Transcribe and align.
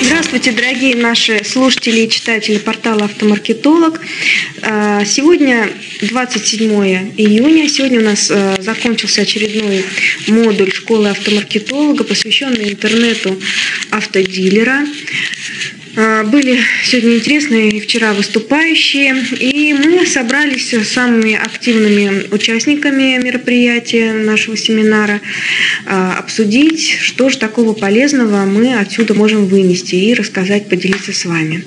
Здравствуйте, 0.00 0.52
дорогие 0.52 0.96
наши 0.96 1.44
слушатели 1.44 2.00
и 2.00 2.08
читатели 2.08 2.56
портала 2.56 3.04
«Автомаркетолог». 3.04 4.00
А, 4.62 5.04
сегодня 5.04 5.68
27 6.00 7.12
июня. 7.18 7.68
Сегодня 7.68 8.00
у 8.00 8.04
нас 8.04 8.30
а, 8.30 8.56
закончился 8.60 9.20
очередной 9.20 9.84
модуль 10.26 10.72
школы 10.72 11.10
автомаркетолога, 11.10 12.04
посвященный 12.04 12.70
интернету 12.70 13.38
автодилера. 13.90 14.86
А, 15.96 16.24
были 16.24 16.58
сегодня 16.84 17.16
интересные 17.16 17.80
вчера 17.80 18.12
выступающие, 18.14 19.14
и 19.38 19.72
мы 19.72 20.04
собрались 20.06 20.72
с 20.74 20.88
самыми 20.88 21.34
активными 21.34 22.34
участниками 22.34 23.22
мероприятия 23.22 24.12
нашего 24.12 24.56
семинара 24.56 25.20
а, 25.86 26.16
обсудить, 26.18 26.98
что 27.00 27.28
же 27.28 27.38
такого 27.38 27.74
полезного 27.74 28.44
мы 28.44 28.74
отсюда 28.76 29.14
можем 29.14 29.46
вынести 29.46 29.94
и 29.94 30.14
рассказать, 30.14 30.68
поделиться 30.68 31.12
с 31.12 31.24
вами. 31.24 31.64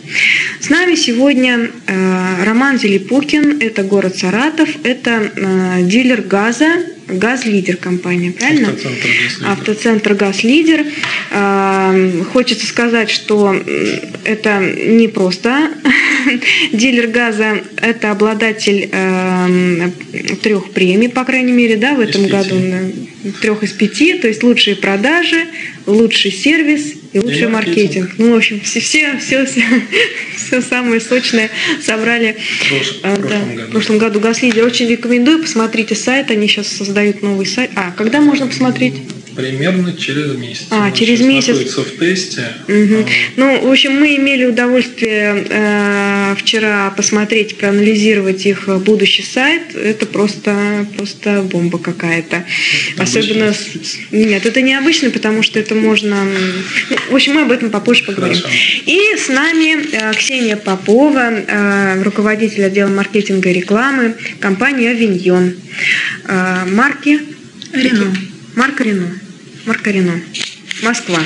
С 0.59 0.69
нами 0.69 0.95
сегодня 0.95 1.71
а, 1.87 2.43
Роман 2.43 2.79
Зелепукин, 2.79 3.59
это 3.61 3.83
город 3.83 4.17
Саратов, 4.17 4.69
это 4.83 5.31
дилер 5.83 6.21
газа 6.21 6.67
Газлидер 7.07 7.77
компания, 7.77 8.31
правильно? 8.31 8.75
Автоцентр 9.45 10.13
Газлидер. 10.13 10.85
Автоцентр 11.31 12.27
Хочется 12.31 12.65
сказать, 12.65 13.09
что 13.09 13.55
это 14.23 14.59
не 14.59 15.07
просто 15.07 15.71
дилер 16.73 17.07
газа, 17.07 17.63
это 17.77 18.11
обладатель 18.11 18.89
э, 18.91 19.89
трех 20.41 20.71
премий, 20.71 21.09
по 21.09 21.23
крайней 21.23 21.53
мере, 21.53 21.77
да, 21.77 21.95
в 21.95 21.99
этом 21.99 22.27
году. 22.27 22.55
Трех 23.41 23.63
из 23.63 23.71
пяти, 23.71 24.13
то 24.13 24.27
есть 24.27 24.43
лучшие 24.43 24.75
продажи, 24.75 25.45
лучший 25.87 26.31
сервис 26.31 26.93
и 27.13 27.19
лучший 27.19 27.43
и 27.43 27.47
маркетинг. 27.47 27.75
маркетинг. 28.07 28.11
Ну, 28.17 28.33
в 28.33 28.37
общем, 28.37 28.61
все, 28.61 28.79
все, 28.79 29.17
все, 29.17 29.45
все, 30.35 30.61
самое 30.61 31.01
сочное 31.01 31.49
собрали 31.81 32.35
в, 32.37 33.03
э, 33.03 33.15
прошлом, 33.15 33.27
да, 33.27 33.39
году. 33.39 33.61
в 33.67 33.71
прошлом 33.71 33.97
году 33.97 34.19
Газлидер. 34.19 34.65
Очень 34.65 34.89
рекомендую, 34.89 35.39
посмотрите 35.39 35.95
сайт, 35.95 36.29
они 36.29 36.47
сейчас 36.47 36.67
создают 36.67 37.23
новый 37.23 37.45
сайт. 37.45 37.71
А, 37.75 37.91
когда 37.91 38.21
можно 38.21 38.47
посмотреть? 38.47 38.95
Примерно 39.37 39.93
через 39.93 40.35
месяц. 40.35 40.65
А, 40.71 40.89
через 40.91 41.21
месяц. 41.21 41.49
Находится 41.49 41.81
в 41.81 41.99
тесте. 41.99 42.41
Угу. 42.67 43.05
Ну, 43.35 43.67
в 43.67 43.71
общем, 43.71 43.93
мы 43.93 44.15
имели 44.15 44.45
удовольствие 44.45 45.45
э, 45.47 46.35
вчера 46.39 46.89
посмотреть, 46.97 47.55
проанализировать 47.57 48.47
их 48.47 48.67
будущий 48.79 49.21
сайт. 49.21 49.75
Это 49.75 50.07
просто, 50.07 50.87
просто 50.97 51.43
бомба 51.43 51.77
какая-то. 51.77 52.45
Особенно... 52.97 53.53
Нет, 54.11 54.47
это 54.47 54.63
необычно, 54.63 55.11
потому 55.11 55.43
что 55.43 55.59
это 55.59 55.75
можно... 55.75 56.23
Ну, 56.89 56.97
в 57.11 57.15
общем, 57.15 57.35
мы 57.35 57.43
об 57.43 57.51
этом 57.51 57.69
попозже 57.69 58.05
поговорим. 58.05 58.41
Хорошо. 58.41 58.57
И 58.87 58.99
с 59.17 59.27
нами 59.27 59.85
э, 59.91 60.13
Ксения 60.15 60.55
Попова, 60.57 61.29
э, 61.29 62.01
руководитель 62.01 62.65
отдела 62.65 62.89
маркетинга 62.89 63.51
и 63.51 63.53
рекламы 63.53 64.15
компании 64.39 64.87
«Авиньон». 64.87 65.53
Э, 66.27 66.65
марки... 66.65 67.19
Рено. 67.71 68.15
Марка 68.55 68.83
Рено. 68.83 69.16
Маркарино, 69.67 70.21
Москва. 70.81 71.19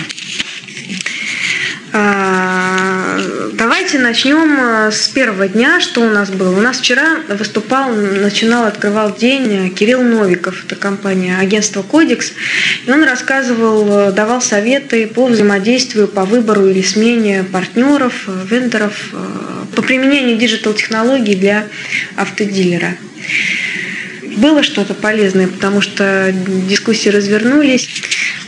А, 1.94 3.20
давайте 3.54 4.00
начнем 4.00 4.58
э, 4.60 4.92
с 4.92 5.10
первого 5.10 5.48
дня, 5.48 5.80
что 5.80 6.02
у 6.02 6.10
нас 6.10 6.32
было. 6.32 6.58
У 6.58 6.60
нас 6.62 6.80
вчера 6.80 7.18
выступал, 7.30 7.92
начинал, 7.94 8.66
открывал 8.66 9.16
день 9.16 9.70
Кирилл 9.76 10.02
Новиков, 10.02 10.66
это 10.66 10.76
компания 10.76 11.38
агентство 11.38 11.84
Кодекс, 11.84 12.32
и 12.88 12.92
он 12.92 13.04
рассказывал, 13.04 14.10
э, 14.10 14.12
давал 14.12 14.42
советы 14.42 15.06
по 15.06 15.28
взаимодействию, 15.28 16.08
по 16.08 16.26
выбору 16.26 16.68
или 16.68 16.82
смене 16.82 17.44
партнеров, 17.44 18.24
э, 18.26 18.46
вендоров, 18.50 19.14
по 19.76 19.84
применению 19.84 20.38
диджитал-технологий 20.38 21.36
для 21.36 21.68
автодилера 22.16 22.98
было 24.38 24.64
что-то 24.64 24.94
полезное, 24.94 25.48
потому 25.48 25.82
что 25.82 26.34
дискуссии 26.68 27.10
развернулись. 27.10 27.90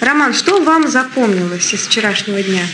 Роман, 0.04 0.34
что 0.34 0.62
вам 0.62 0.90
запомнилось 0.90 1.74
из 1.74 1.88
вчерашнего 1.88 2.42
дня? 2.42 2.68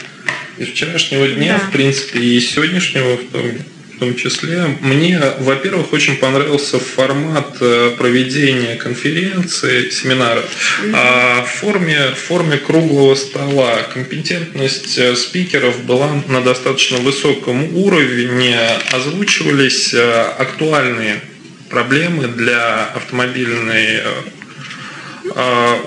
Из 0.58 0.70
вчерашнего 0.70 1.28
дня, 1.28 1.60
да. 1.60 1.68
в 1.68 1.72
принципе, 1.72 2.20
и 2.20 2.40
сегодняшнего 2.40 3.18
в 3.18 3.32
том, 3.32 3.52
в 3.96 4.00
том 4.00 4.16
числе. 4.16 4.78
Мне, 4.82 5.22
во-первых, 5.40 5.94
очень 5.94 6.16
понравился 6.16 6.80
формат 6.80 7.58
э, 7.62 7.92
проведения 7.98 8.76
конференции, 8.76 9.90
семинара 9.90 10.42
mm 10.84 10.92
а 10.96 11.44
в 11.44 11.52
форме, 11.60 12.12
в 12.16 12.20
форме 12.20 12.58
круглого 12.58 13.14
стола. 13.14 13.84
Компетентность 13.94 14.98
э, 14.98 15.16
спикеров 15.16 15.84
была 15.84 16.10
на 16.28 16.42
достаточно 16.42 16.98
высоком 16.98 17.76
уровне, 17.76 18.58
озвучивались 18.92 19.94
э, 19.94 20.22
актуальные 20.40 21.22
проблемы 21.70 22.28
для 22.28 22.86
автомобильной 22.86 24.02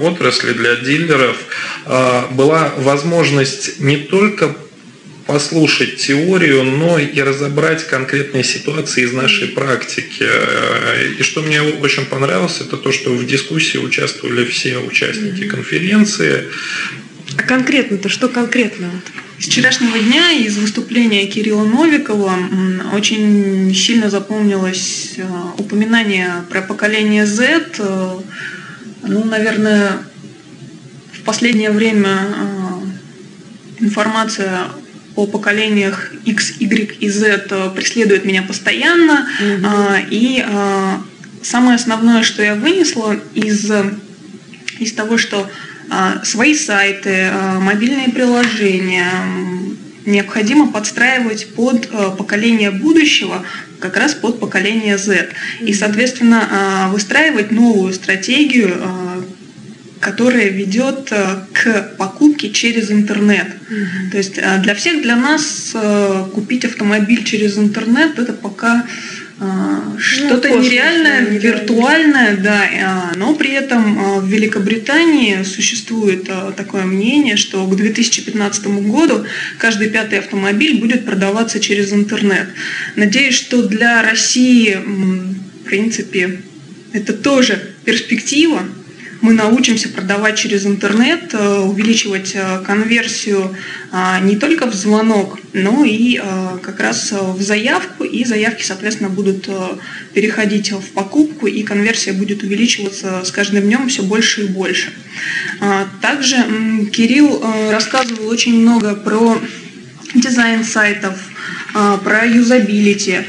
отрасли, 0.00 0.52
для 0.52 0.76
дилеров, 0.76 1.36
э, 1.86 2.22
была 2.32 2.72
возможность 2.76 3.80
не 3.80 3.96
только 3.96 4.54
послушать 5.26 5.96
теорию, 5.96 6.64
но 6.64 6.98
и 6.98 7.20
разобрать 7.20 7.86
конкретные 7.86 8.44
ситуации 8.44 9.04
из 9.04 9.12
нашей 9.12 9.48
практики. 9.48 10.26
Э, 10.28 11.12
и 11.18 11.22
что 11.22 11.42
мне 11.42 11.62
очень 11.62 12.06
понравилось, 12.06 12.60
это 12.60 12.76
то, 12.76 12.92
что 12.92 13.10
в 13.14 13.26
дискуссии 13.26 13.78
участвовали 13.78 14.44
все 14.44 14.78
участники 14.78 15.44
конференции. 15.44 16.48
А 17.36 17.42
конкретно-то 17.42 18.08
что 18.08 18.28
конкретно? 18.28 18.90
С 19.38 19.46
вчерашнего 19.46 19.98
дня 19.98 20.32
из 20.32 20.56
выступления 20.56 21.26
Кирилла 21.26 21.64
Новикова 21.64 22.34
очень 22.94 23.74
сильно 23.74 24.08
запомнилось 24.10 25.14
э, 25.16 25.24
упоминание 25.58 26.44
про 26.50 26.62
поколение 26.62 27.26
Z. 27.26 27.80
Ну, 29.02 29.24
наверное, 29.24 29.98
в 31.12 31.22
последнее 31.22 31.70
время 31.70 32.18
э, 33.78 33.84
информация 33.84 34.68
о 35.14 35.26
поколениях 35.26 36.12
X, 36.24 36.54
Y 36.60 36.96
и 37.00 37.08
Z 37.10 37.72
преследует 37.74 38.24
меня 38.24 38.42
постоянно. 38.42 39.28
Mm-hmm. 39.40 40.06
И 40.10 40.42
самое 41.42 41.76
основное, 41.76 42.22
что 42.22 42.42
я 42.42 42.54
вынесла 42.54 43.20
из, 43.34 43.70
из 44.78 44.92
того, 44.94 45.18
что 45.18 45.50
а, 45.90 46.24
свои 46.24 46.54
сайты, 46.54 47.28
а, 47.30 47.60
мобильные 47.60 48.08
приложения 48.08 49.10
необходимо 50.06 50.72
подстраивать 50.72 51.54
под 51.54 51.88
а, 51.92 52.10
поколение 52.10 52.70
будущего, 52.70 53.44
как 53.82 53.96
раз 53.96 54.14
под 54.14 54.40
поколение 54.40 54.96
Z. 54.96 55.28
И, 55.60 55.74
соответственно, 55.74 56.88
выстраивать 56.92 57.50
новую 57.50 57.92
стратегию, 57.92 58.74
которая 60.00 60.48
ведет 60.48 61.12
к 61.52 61.96
покупке 61.98 62.50
через 62.50 62.90
интернет. 62.90 63.46
Mm-hmm. 63.46 64.10
То 64.10 64.16
есть 64.16 64.34
для 64.62 64.74
всех, 64.74 65.02
для 65.02 65.16
нас 65.16 65.76
купить 66.32 66.64
автомобиль 66.64 67.22
через 67.24 67.58
интернет 67.58 68.18
это 68.18 68.32
пока 68.32 68.72
а, 68.80 68.86
что-то 69.98 70.48
ну, 70.48 70.60
нереальное, 70.60 71.22
виртуальное, 71.26 72.36
да, 72.36 72.62
а, 72.84 73.12
но 73.16 73.34
при 73.34 73.52
этом 73.52 73.98
а, 73.98 74.20
в 74.20 74.26
Великобритании 74.26 75.42
существует 75.42 76.28
такое 76.56 76.84
мнение, 76.84 77.36
что 77.36 77.66
к 77.66 77.76
2015 77.76 78.66
году 78.66 79.24
каждый 79.58 79.90
пятый 79.90 80.18
автомобиль 80.18 80.80
будет 80.80 81.04
продаваться 81.04 81.60
через 81.60 81.92
интернет. 81.92 82.48
Надеюсь, 82.96 83.34
что 83.34 83.62
для 83.62 84.02
России, 84.02 84.76
в 84.76 85.64
принципе, 85.64 86.40
это 86.92 87.12
тоже 87.12 87.60
перспектива, 87.84 88.62
мы 89.22 89.34
научимся 89.34 89.88
продавать 89.88 90.36
через 90.36 90.66
интернет, 90.66 91.32
э, 91.32 91.58
увеличивать 91.60 92.32
э, 92.34 92.60
конверсию 92.66 93.56
а, 93.92 94.18
не 94.18 94.36
только 94.36 94.66
в 94.66 94.74
звонок, 94.74 95.38
но 95.52 95.84
и 95.84 96.20
э, 96.20 96.58
как 96.60 96.80
раз 96.80 97.12
в 97.12 97.40
заявку, 97.40 98.02
и 98.02 98.24
заявки, 98.24 98.64
соответственно, 98.64 99.10
будут 99.10 99.48
переходить 100.12 100.72
в 100.72 100.90
покупку, 100.90 101.46
и 101.46 101.62
конверсия 101.62 102.12
будет 102.12 102.42
увеличиваться 102.42 103.22
с 103.24 103.30
каждым 103.30 103.62
днем 103.62 103.88
все 103.88 104.02
больше 104.02 104.42
и 104.42 104.48
больше. 104.48 104.92
А, 105.60 105.86
также 106.00 106.36
Кирилл 106.92 107.44
рассказывал 107.70 108.28
очень 108.28 108.60
много 108.60 108.96
про 108.96 109.38
дизайн 110.14 110.64
сайтов, 110.64 111.14
а, 111.74 111.96
про 111.98 112.26
юзабилити, 112.26 113.20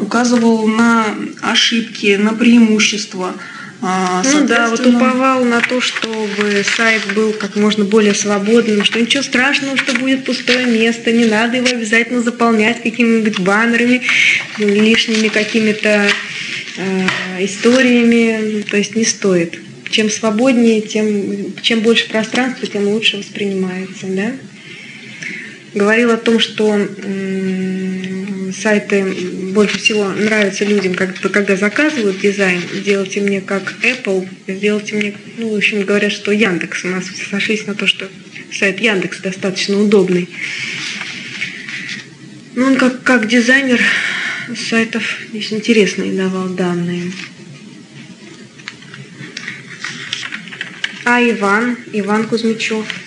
указывал 0.00 0.68
на 0.68 1.06
ошибки, 1.42 2.14
на 2.14 2.32
преимущества– 2.32 3.34
ну 3.80 4.46
да, 4.46 4.68
вот 4.70 4.86
уповал 4.86 5.44
на 5.44 5.60
то, 5.60 5.80
чтобы 5.80 6.64
сайт 6.76 7.02
был 7.14 7.32
как 7.32 7.56
можно 7.56 7.84
более 7.84 8.14
свободным, 8.14 8.84
что 8.84 9.00
ничего 9.00 9.22
страшного, 9.22 9.76
что 9.76 9.92
будет 9.94 10.24
пустое 10.24 10.66
место, 10.66 11.12
не 11.12 11.26
надо 11.26 11.58
его 11.58 11.68
обязательно 11.68 12.22
заполнять 12.22 12.82
какими-нибудь 12.82 13.40
баннерами, 13.40 14.02
лишними 14.58 15.28
какими-то 15.28 16.08
э, 16.78 17.06
историями, 17.44 18.62
то 18.62 18.76
есть 18.76 18.96
не 18.96 19.04
стоит. 19.04 19.58
Чем 19.90 20.10
свободнее, 20.10 20.80
тем 20.80 21.54
чем 21.60 21.80
больше 21.80 22.08
пространства, 22.08 22.66
тем 22.66 22.88
лучше 22.88 23.18
воспринимается, 23.18 24.06
да? 24.06 24.32
Говорил 25.74 26.10
о 26.10 26.16
том, 26.16 26.40
что 26.40 26.74
сайты 28.52 29.04
больше 29.52 29.78
всего 29.78 30.08
нравятся 30.08 30.64
людям, 30.64 30.94
когда, 30.94 31.28
когда 31.28 31.56
заказывают 31.56 32.20
дизайн, 32.20 32.62
делайте 32.84 33.20
мне 33.20 33.40
как 33.40 33.74
Apple, 33.82 34.28
сделайте 34.46 34.96
мне, 34.96 35.14
ну, 35.38 35.52
в 35.52 35.56
общем, 35.56 35.84
говорят, 35.84 36.12
что 36.12 36.32
Яндекс. 36.32 36.84
У 36.84 36.88
нас 36.88 37.04
сошлись 37.30 37.66
на 37.66 37.74
то, 37.74 37.86
что 37.86 38.08
сайт 38.52 38.80
Яндекс 38.80 39.20
достаточно 39.20 39.80
удобный. 39.80 40.28
Ну, 42.54 42.66
он 42.66 42.76
как, 42.76 43.02
как 43.02 43.28
дизайнер 43.28 43.80
сайтов 44.56 45.18
здесь 45.30 45.52
интересные 45.52 46.12
давал 46.12 46.48
данные. 46.48 47.12
А 51.04 51.22
Иван, 51.22 51.76
Иван 51.92 52.26
Кузьмичев– 52.26 52.86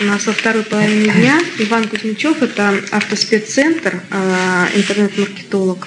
у 0.00 0.04
нас 0.04 0.26
во 0.26 0.32
второй 0.32 0.62
половине 0.62 1.12
дня 1.12 1.40
Иван 1.58 1.86
Кузьмичев, 1.86 2.42
это 2.42 2.74
автоспеццентр, 2.90 4.00
а, 4.10 4.66
интернет-маркетолог. 4.74 5.86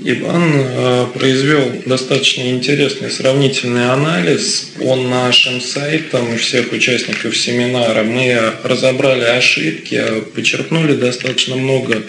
Иван 0.00 0.52
а, 0.54 1.06
произвел 1.06 1.82
достаточно 1.86 2.42
интересный 2.50 3.08
сравнительный 3.08 3.88
анализ 3.88 4.72
по 4.78 4.96
нашим 4.96 5.60
сайтам 5.60 6.36
всех 6.38 6.72
участников 6.72 7.36
семинара. 7.36 8.02
Мы 8.02 8.36
разобрали 8.64 9.24
ошибки, 9.24 10.02
почерпнули 10.34 10.94
достаточно 10.94 11.54
много 11.54 12.02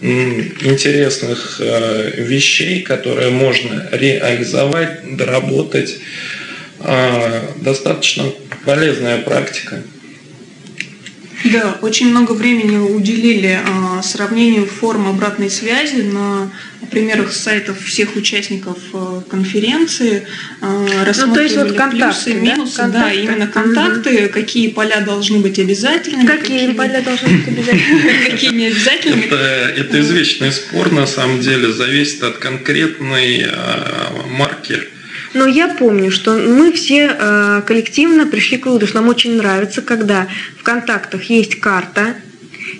интересных 0.00 1.56
а, 1.60 2.10
вещей, 2.16 2.82
которые 2.82 3.30
можно 3.30 3.88
реализовать, 3.90 5.16
доработать. 5.16 5.98
Достаточно 7.60 8.24
полезная 8.64 9.18
практика. 9.18 9.82
Да, 11.44 11.78
очень 11.82 12.10
много 12.10 12.32
времени 12.32 12.76
уделили 12.76 13.58
а, 13.64 14.02
сравнению 14.02 14.66
форм 14.66 15.08
обратной 15.08 15.50
связи 15.50 16.02
на 16.02 16.50
примерах 16.90 17.32
сайтов 17.32 17.82
всех 17.82 18.16
участников 18.16 18.78
а, 18.92 19.22
конференции. 19.28 20.26
А, 20.60 20.86
ну, 21.16 21.34
то 21.34 21.40
есть 21.40 21.56
вот 21.56 21.72
контакты, 21.72 22.32
плюсы, 22.32 22.40
минусы, 22.40 22.76
да, 22.76 22.82
контакты. 22.82 23.16
да 23.16 23.22
именно 23.22 23.46
контакты, 23.46 24.24
угу. 24.24 24.32
какие 24.32 24.68
поля 24.68 25.00
должны 25.00 25.38
быть 25.38 25.58
обязательными. 25.58 26.26
Какие, 26.26 26.58
какие 26.60 26.72
поля 26.74 27.00
должны 27.00 27.28
быть 27.28 27.48
обязательными. 27.58 28.30
Какие 28.30 28.50
не 28.50 28.66
обязательными. 28.66 29.24
Это 29.24 30.00
извечный 30.00 30.52
спор, 30.52 30.92
на 30.92 31.06
самом 31.06 31.40
деле, 31.40 31.72
зависит 31.72 32.22
от 32.22 32.38
конкретной 32.38 33.46
а, 33.48 34.26
марки 34.28 34.78
но 35.34 35.46
я 35.46 35.68
помню, 35.68 36.10
что 36.10 36.34
мы 36.34 36.72
все 36.72 37.16
э, 37.18 37.62
коллективно 37.66 38.26
пришли 38.26 38.58
к 38.58 38.66
выводу, 38.66 38.86
что 38.86 39.00
нам 39.00 39.08
очень 39.08 39.36
нравится, 39.36 39.82
когда 39.82 40.28
в 40.58 40.62
контактах 40.62 41.24
есть 41.24 41.60
карта, 41.60 42.16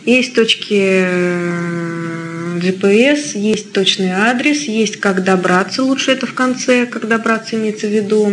есть 0.05 0.35
точки 0.35 1.05
э, 1.07 2.59
GPS, 2.59 3.39
есть 3.39 3.73
точный 3.73 4.11
адрес, 4.11 4.63
есть 4.63 5.01
как 5.01 5.25
добраться, 5.25 5.83
лучше 5.83 6.13
это 6.13 6.27
в 6.27 6.35
конце, 6.35 6.87
как 6.87 7.09
добраться 7.09 7.57
имеется 7.57 7.87
в 7.87 7.91
виду 7.91 8.33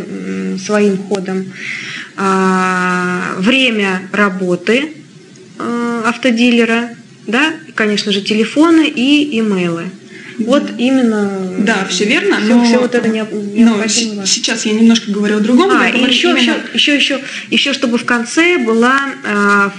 своим 0.64 0.98
ходом, 0.98 1.52
а, 2.18 3.36
время 3.38 4.02
работы 4.12 4.92
э, 5.58 6.02
автодилера, 6.06 6.90
да, 7.28 7.54
конечно 7.76 8.12
же, 8.12 8.22
телефоны 8.22 8.88
и 8.88 9.40
имейлы. 9.40 9.86
Вот 10.40 10.72
именно. 10.78 11.54
Да, 11.60 11.86
все 11.90 12.06
верно. 12.06 12.38
Все, 12.38 12.56
но, 12.56 12.64
все 12.64 12.78
вот 12.80 12.96
это 12.96 13.08
не, 13.10 13.24
но 13.24 13.86
сейчас 13.88 14.66
я 14.66 14.74
немножко 14.74 15.12
говорю 15.12 15.38
о 15.38 15.40
другом. 15.40 15.72
А, 15.72 15.90
и 15.90 16.04
еще, 16.04 16.30
именно... 16.30 16.40
еще, 16.40 16.56
еще, 16.74 16.96
еще, 16.96 17.20
еще, 17.50 17.74
чтобы 17.74 17.98
в 17.98 18.06
конце 18.06 18.58
была 18.58 18.98
а, 19.26 19.74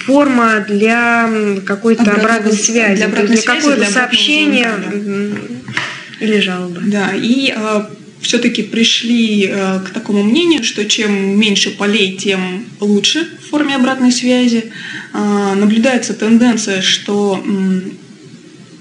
форма 0.00 0.64
для 0.66 1.30
какой-то 1.64 2.10
обратной 2.10 2.52
связи, 2.52 2.96
для, 2.96 3.06
обратной 3.06 3.36
для 3.36 3.42
какое-то 3.42 3.90
сообщение 3.90 4.70
да. 4.76 6.24
или 6.24 6.40
жалобы. 6.40 6.80
Да, 6.86 7.10
и 7.14 7.52
а, 7.56 7.88
все-таки 8.20 8.62
пришли 8.62 9.48
а, 9.52 9.80
к 9.80 9.90
такому 9.90 10.22
мнению, 10.22 10.64
что 10.64 10.84
чем 10.84 11.38
меньше 11.38 11.70
полей, 11.70 12.16
тем 12.16 12.66
лучше 12.80 13.28
в 13.40 13.50
форме 13.50 13.76
обратной 13.76 14.12
связи. 14.12 14.72
А, 15.12 15.54
наблюдается 15.54 16.14
тенденция, 16.14 16.82
что 16.82 17.42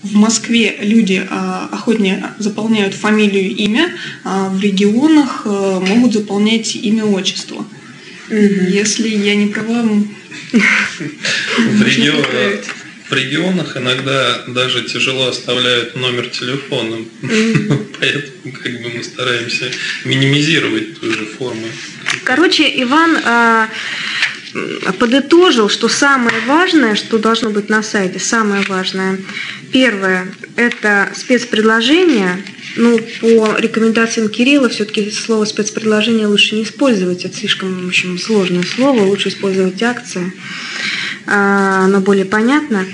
в 0.04 0.16
Москве 0.16 0.78
люди 0.82 1.26
а, 1.30 1.70
охотнее 1.72 2.34
заполняют 2.40 2.94
фамилию, 2.94 3.56
имя, 3.56 3.92
а 4.24 4.50
в 4.50 4.62
регионах 4.62 5.44
а, 5.46 5.80
могут 5.80 6.14
заполнять 6.14 6.76
имя, 6.76 7.06
отчество. 7.06 7.66
Угу. 8.30 8.38
Если 8.70 9.10
я 9.10 9.36
не 9.36 9.48
права, 9.48 9.84
в, 9.84 10.54
регион, 11.84 12.24
в 13.10 13.14
регионах 13.14 13.76
иногда 13.76 14.44
даже 14.48 14.84
тяжело 14.84 15.28
оставляют 15.28 15.96
номер 15.96 16.28
телефона, 16.28 16.98
поэтому 18.00 18.54
как 18.54 18.82
бы 18.82 18.92
мы 18.96 19.04
стараемся 19.04 19.72
минимизировать 20.06 21.00
ту 21.00 21.12
же 21.12 21.26
форму. 21.26 21.68
Короче, 22.24 22.72
Иван 22.84 23.18
подытожил, 24.98 25.70
что 25.70 25.88
самое 25.88 26.40
важное, 26.48 26.96
что 26.96 27.18
должно 27.18 27.50
быть 27.50 27.70
на 27.70 27.84
сайте, 27.84 28.20
самое 28.20 28.64
важное, 28.68 29.20
первое– 29.72 30.28
это 30.56 31.10
спецпредложение. 31.16 32.44
Ну, 32.76 33.00
по 33.22 33.56
рекомендациям 33.58 34.30
Кирилла, 34.30 34.70
все-таки 34.70 35.12
слово 35.12 35.46
спецпредложение 35.46 36.28
лучше 36.28 36.56
не 36.56 36.64
использовать, 36.64 37.26
это 37.26 37.36
слишком 37.36 37.86
в 37.86 37.88
общем, 37.88 38.18
сложное 38.18 38.64
слово, 38.64 39.04
лучше 39.04 39.30
использовать 39.30 39.82
акции, 39.82 40.32
а, 41.26 41.86
оно 41.86 42.00
более 42.00 42.26
понятно. 42.26 42.86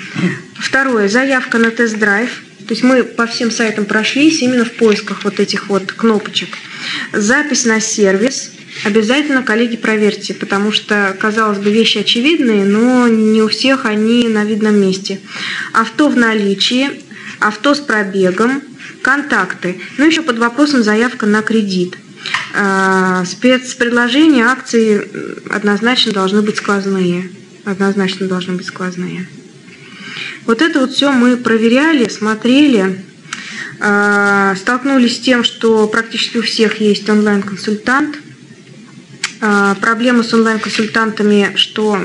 Второе– 0.55 1.07
заявка 1.09 1.57
на 1.57 1.71
тест-драйв. 1.71 2.41
То 2.67 2.73
есть 2.73 2.83
мы 2.83 3.03
по 3.03 3.27
всем 3.27 3.51
сайтам 3.51 3.85
прошлись 3.85 4.41
именно 4.41 4.65
в 4.65 4.71
поисках 4.71 5.23
вот 5.23 5.39
этих 5.39 5.69
вот 5.69 5.91
кнопочек. 5.91 6.49
Запись 7.13 7.65
на 7.65 7.79
сервис– 7.79 8.51
Обязательно, 8.83 9.41
коллеги, 9.41 9.77
проверьте, 9.77 10.33
потому 10.33 10.71
что, 10.71 11.15
казалось 11.19 11.59
бы, 11.59 11.71
вещи 11.71 11.99
очевидные, 11.99 12.65
но 12.65 13.07
не 13.07 13.41
у 13.41 13.47
всех 13.47 13.85
они 13.85 14.27
на 14.27 14.43
видном 14.43 14.75
месте. 14.75 15.19
Авто 15.73 16.09
в 16.09 16.17
наличии, 16.17 16.89
авто 17.39 17.73
с 17.73 17.79
пробегом, 17.79 18.61
контакты. 19.01 19.79
Ну, 19.97 20.05
еще 20.05 20.21
под 20.21 20.39
вопросом 20.39 20.83
заявка 20.83 21.25
на 21.25 21.41
кредит. 21.41 21.97
А, 22.53 23.23
спецпредложения, 23.25 24.45
акции 24.45 25.07
однозначно 25.49 26.11
должны 26.11 26.41
быть 26.41 26.57
сквозные. 26.57 27.29
Однозначно 27.63 28.27
должны 28.27 28.55
быть 28.55 28.67
сквозные. 28.67 29.27
Вот 30.45 30.61
это 30.61 30.81
вот 30.81 30.91
все 30.91 31.11
мы 31.11 31.37
проверяли, 31.37 32.09
смотрели, 32.09 33.03
а, 33.79 34.53
столкнулись 34.55 35.15
с 35.15 35.19
тем, 35.19 35.43
что 35.43 35.87
практически 35.87 36.37
у 36.37 36.41
всех 36.41 36.81
есть 36.81 37.09
онлайн-консультант– 37.09 38.17
проблема 39.81 40.23
с 40.23 40.33
онлайн-консультантами, 40.33 41.51
что 41.55 41.97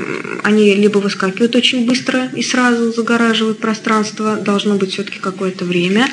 они 0.43 0.75
либо 0.75 0.99
выскакивают 0.99 1.55
очень 1.55 1.85
быстро 1.85 2.29
и 2.35 2.41
сразу 2.41 2.91
загораживают 2.91 3.59
пространство, 3.59 4.35
должно 4.35 4.75
быть 4.75 4.93
все-таки 4.93 5.19
какое-то 5.19 5.65
время. 5.65 6.07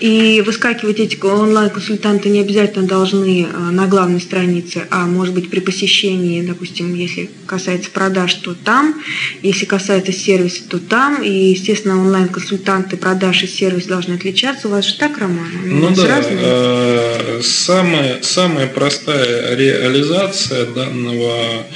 И 0.00 0.42
выскакивать 0.46 0.98
эти 0.98 1.22
онлайн-консультанты 1.22 2.30
не 2.30 2.40
обязательно 2.40 2.86
должны 2.86 3.46
а, 3.52 3.70
на 3.70 3.86
главной 3.86 4.20
странице, 4.20 4.86
а 4.90 5.06
может 5.06 5.34
быть 5.34 5.50
при 5.50 5.60
посещении, 5.60 6.40
допустим, 6.40 6.94
если 6.94 7.28
касается 7.46 7.90
продаж, 7.90 8.32
то 8.34 8.54
там, 8.54 9.02
если 9.42 9.66
касается 9.66 10.12
сервиса, 10.12 10.62
то 10.68 10.78
там. 10.78 11.22
И, 11.22 11.50
естественно, 11.50 12.00
онлайн-консультанты 12.00 12.96
продаж 12.96 13.42
и 13.42 13.46
сервис 13.46 13.84
должны 13.84 14.14
отличаться. 14.14 14.68
У 14.68 14.70
вас 14.70 14.86
же 14.86 14.94
так, 14.94 15.18
Роман? 15.18 15.48
Ну 15.64 15.90
да, 15.94 16.08
разные? 16.08 16.38
Э, 16.40 17.40
самая, 17.42 18.22
самая 18.22 18.66
простая 18.68 19.54
реализация 19.54 20.59
реализация 20.60 20.66
данного, 20.66 21.66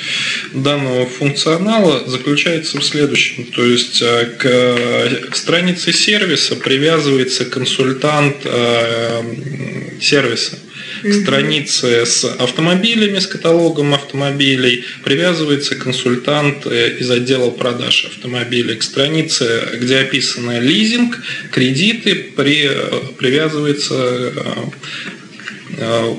данного 0.52 1.06
функционала 1.06 2.08
заключается 2.08 2.78
в 2.78 2.84
следующем. 2.84 3.44
То 3.46 3.64
есть 3.64 4.02
э, 4.02 5.28
к 5.30 5.36
странице 5.36 5.92
сервиса 5.92 6.56
привязывается 6.56 7.44
консультант 7.44 8.36
э, 8.44 9.22
сервиса 10.00 10.58
к 11.02 11.12
странице 11.12 12.06
с 12.06 12.24
автомобилями, 12.24 13.18
с 13.18 13.26
каталогом 13.26 13.92
автомобилей, 13.92 14.84
привязывается 15.02 15.74
консультант 15.76 16.66
э, 16.66 16.96
из 16.98 17.10
отдела 17.10 17.50
продаж 17.50 18.06
автомобилей. 18.06 18.76
К 18.76 18.82
странице, 18.82 19.68
где 19.80 19.98
описано 19.98 20.60
лизинг, 20.60 21.18
кредиты, 21.50 22.14
при, 22.14 22.70
привязывается 23.18 23.94
э, 23.94 24.32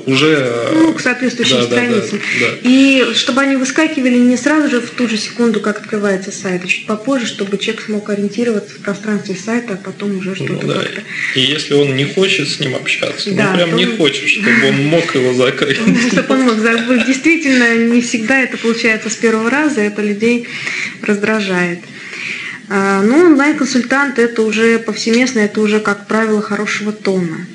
уже... 0.06 0.70
Ну, 0.72 0.92
к 0.94 1.00
соответствующим 1.00 1.58
да, 1.58 1.64
страницам. 1.64 2.18
Да, 2.18 2.46
да, 2.46 2.52
да. 2.52 2.58
И 2.62 3.14
чтобы 3.14 3.40
они 3.42 3.56
выскакивали 3.56 4.16
не 4.16 4.36
сразу 4.36 4.68
же 4.68 4.80
в 4.80 4.90
ту 4.90 5.08
же 5.08 5.16
секунду, 5.16 5.60
как 5.60 5.78
открывается 5.78 6.30
сайт, 6.30 6.62
а 6.64 6.66
чуть 6.66 6.86
попозже, 6.86 7.26
чтобы 7.26 7.58
человек 7.58 7.84
смог 7.84 8.08
ориентироваться 8.10 8.74
в 8.74 8.78
пространстве 8.78 9.34
сайта, 9.34 9.74
а 9.74 9.76
потом 9.76 10.18
уже 10.18 10.34
что-то 10.34 10.52
ну, 10.52 10.68
да. 10.68 10.74
как-то... 10.80 11.02
И 11.34 11.40
если 11.40 11.74
он 11.74 11.96
не 11.96 12.04
хочет 12.04 12.48
с 12.48 12.60
ним 12.60 12.74
общаться, 12.74 13.30
да, 13.32 13.50
ну 13.50 13.56
прям 13.56 13.76
не 13.76 13.86
хочет, 13.86 14.28
чтобы 14.28 14.48
он 14.68 14.84
мог 14.86 15.14
его 15.14 15.32
закрыть. 15.34 15.78
Чтобы 16.12 16.34
он 16.34 16.40
мог 16.42 16.58
закрыть. 16.58 17.06
Действительно, 17.06 17.76
не 17.76 18.00
всегда 18.00 18.40
это 18.40 18.56
получается 18.56 19.10
с 19.10 19.16
первого 19.16 19.50
раза, 19.50 19.80
это 19.80 20.02
людей 20.02 20.46
раздражает. 21.02 21.80
А, 22.68 23.02
ну, 23.02 23.26
онлайн-консультант– 23.26 24.18
это 24.18 24.42
уже 24.42 24.78
повсеместно, 24.78 25.40
это 25.40 25.60
уже, 25.60 25.78
как 25.78 26.06
правило, 26.06 26.42
хорошего 26.42 26.92
тона. 26.92 27.46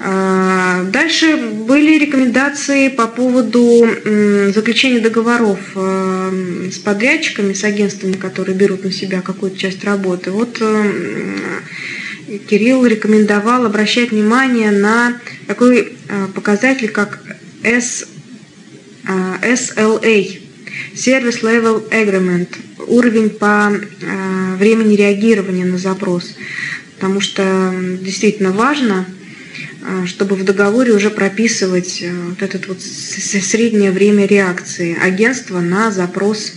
А, 0.00 0.84
дальше 0.84 1.36
были 1.36 1.98
рекомендации 1.98 2.88
по 2.88 3.08
поводу 3.08 3.84
заключения 4.54 5.00
договоров 5.00 5.58
э, 5.74 6.70
с 6.72 6.78
подрядчиками, 6.78 7.52
с 7.52 7.64
агентствами, 7.64 8.12
которые 8.12 8.56
берут 8.56 8.84
на 8.84 8.92
себя 8.92 9.22
какую-то 9.22 9.58
часть 9.58 9.82
работы. 9.84 10.30
Вот 10.30 10.58
э, 10.60 10.92
Кирилл 12.48 12.86
рекомендовал 12.86 13.66
обращать 13.66 14.12
внимание 14.12 14.70
на 14.70 15.20
такой 15.48 15.94
э, 16.08 16.26
показатель, 16.32 16.90
как 16.90 17.20
S, 17.64 18.06
SLA, 19.04 20.40
Service 20.94 21.42
Level 21.42 21.90
Agreement, 21.90 22.48
уровень 22.86 23.30
по 23.30 23.72
времени 24.58 24.94
реагирования 24.94 25.64
на 25.64 25.78
запрос. 25.78 26.36
Потому 26.94 27.20
что 27.20 27.74
действительно 28.00 28.52
важно– 28.52 29.06
чтобы 30.06 30.36
в 30.36 30.44
договоре 30.44 30.92
уже 30.92 31.10
прописывать 31.10 32.02
э, 32.02 32.12
вот 32.12 32.42
это 32.42 32.58
вот 32.68 32.80
среднее 32.82 33.92
время 33.92 34.26
реакции 34.26 34.98
агентства 35.00 35.60
на 35.60 35.90
запрос 35.90 36.54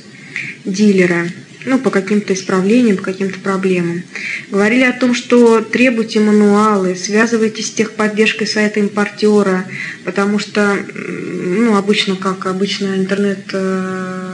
дилера 0.66 1.28
ну, 1.66 1.78
по 1.78 1.92
каким-то 1.92 2.34
исправлениям, 2.34 2.98
по 2.98 3.04
каким-то 3.04 3.40
проблемам. 3.40 4.04
Говорили 4.50 4.84
о 4.84 4.94
том, 4.94 5.14
что 5.14 5.62
требуйте 5.62 6.20
мануалы, 6.20 6.96
связывайтесь 6.96 7.68
с 7.68 7.72
техподдержкой 7.72 8.48
сайта 8.48 8.80
импортера, 8.80 9.66
потому 10.04 10.40
что, 10.40 10.76
ну, 10.96 11.76
обычно, 11.76 12.16
как 12.16 12.48
обычно, 12.48 12.96
интернет 12.96 13.50
э, 13.54 14.31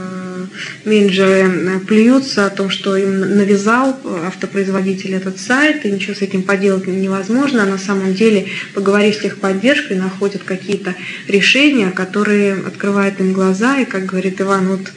менеджеры 0.86 1.50
э, 1.50 1.80
плюются 1.80 2.46
о 2.46 2.50
том, 2.50 2.70
что 2.70 2.96
им 2.96 3.20
навязал 3.20 4.00
автопроизводитель 4.26 5.16
этот 5.16 5.40
сайт, 5.40 5.86
и 5.86 5.92
ничего 5.92 6.16
с 6.16 6.22
этим 6.22 6.44
поделать 6.44 6.88
невозможно. 6.88 7.64
А 7.64 7.66
на 7.66 7.78
самом 7.78 8.14
деле, 8.14 8.48
поговорив 8.74 9.16
с 9.16 9.20
техподдержкой, 9.20 9.98
находят 9.98 10.44
какие-то 10.44 10.96
решения, 11.28 11.92
которые 11.92 12.54
открывают 12.54 13.20
им 13.20 13.34
глаза. 13.34 13.78
И, 13.80 13.86
как 13.86 14.06
говорит 14.06 14.40
Иван, 14.42 14.68
вот 14.68 14.92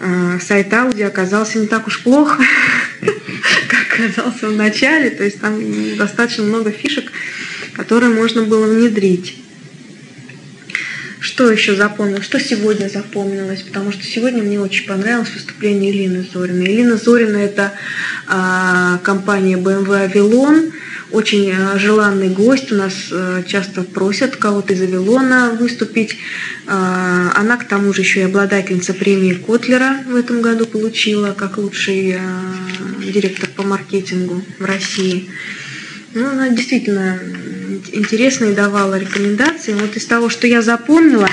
э, 0.00 0.38
сайт 0.40 0.72
Ауди 0.72 1.02
оказался 1.02 1.58
не 1.58 1.66
так 1.66 1.86
уж 1.86 2.02
плохо, 2.02 2.42
как 3.68 3.98
казался 3.98 4.48
в 4.48 4.56
начале. 4.56 5.10
То 5.10 5.24
есть 5.24 5.40
там 5.40 5.96
достаточно 5.96 6.44
много 6.44 6.70
фишек, 6.70 7.12
которые 7.74 8.14
можно 8.14 8.42
было 8.42 8.66
внедрить. 8.66 9.42
Что 11.32 11.50
еще 11.50 11.74
запомнилось? 11.74 12.26
Что 12.26 12.38
сегодня 12.38 12.90
запомнилось? 12.90 13.62
Потому 13.62 13.90
что 13.90 14.02
сегодня 14.04 14.42
мне 14.42 14.60
очень 14.60 14.86
понравилось 14.86 15.32
выступление 15.32 15.90
Илины 15.90 16.26
Зориной. 16.30 16.66
Илина 16.66 16.98
Зорина– 16.98 17.36
это 17.38 17.72
а, 18.28 18.98
компания 18.98 19.56
BMW 19.56 20.12
Avilon, 20.12 20.72
очень 21.10 21.50
а, 21.50 21.78
желанный 21.78 22.28
гость. 22.28 22.70
У 22.70 22.74
нас 22.74 22.92
а, 23.10 23.42
часто 23.44 23.82
просят 23.82 24.36
кого-то 24.36 24.74
из 24.74 24.82
Авилона 24.82 25.56
выступить. 25.58 26.18
А, 26.66 27.32
она, 27.34 27.56
к 27.56 27.66
тому 27.66 27.94
же, 27.94 28.02
еще 28.02 28.20
и 28.20 28.24
обладательница 28.24 28.92
премии 28.92 29.32
Котлера 29.32 30.00
в 30.06 30.14
этом 30.14 30.42
году 30.42 30.66
получила, 30.66 31.32
как 31.32 31.56
лучший 31.56 32.14
а, 32.14 32.20
директор 33.10 33.48
по 33.48 33.62
маркетингу 33.62 34.42
в 34.58 34.64
России. 34.66 35.30
Ну, 36.14 36.28
она 36.28 36.50
действительно 36.50 37.18
интересные 37.92 38.52
давала 38.52 38.98
рекомендации. 38.98 39.72
Вот 39.72 39.96
из 39.96 40.04
того, 40.04 40.28
что 40.28 40.46
я 40.46 40.60
запомнила, 40.60 41.28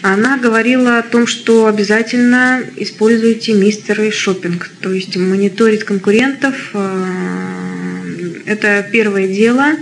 она 0.00 0.38
говорила 0.38 0.98
о 0.98 1.02
том, 1.02 1.26
что 1.26 1.66
обязательно 1.66 2.62
используйте 2.76 3.52
мистеры 3.52 4.10
шопинг, 4.10 4.70
то 4.80 4.90
есть 4.90 5.16
мониторить 5.16 5.84
конкурентов. 5.84 6.70
Э, 6.72 8.42
это 8.46 8.86
первое 8.90 9.28
дело. 9.28 9.76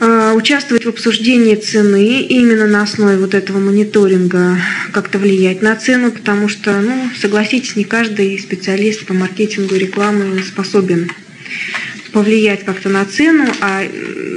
Э, 0.00 0.32
участвовать 0.34 0.86
в 0.86 0.88
обсуждении 0.88 1.54
цены 1.54 2.22
и 2.22 2.38
именно 2.40 2.66
на 2.66 2.82
основе 2.82 3.18
вот 3.18 3.34
этого 3.34 3.58
мониторинга 3.58 4.56
как-то 4.92 5.18
влиять 5.18 5.60
на 5.60 5.76
цену, 5.76 6.12
потому 6.12 6.48
что, 6.48 6.72
ну, 6.80 7.10
согласитесь, 7.20 7.76
не 7.76 7.84
каждый 7.84 8.38
специалист 8.38 9.04
по 9.04 9.12
маркетингу 9.12 9.74
и 9.74 9.80
рекламе 9.80 10.42
способен 10.42 11.10
повлиять 12.12 12.64
как-то 12.64 12.88
на 12.88 13.04
цену, 13.04 13.46
а 13.60 13.84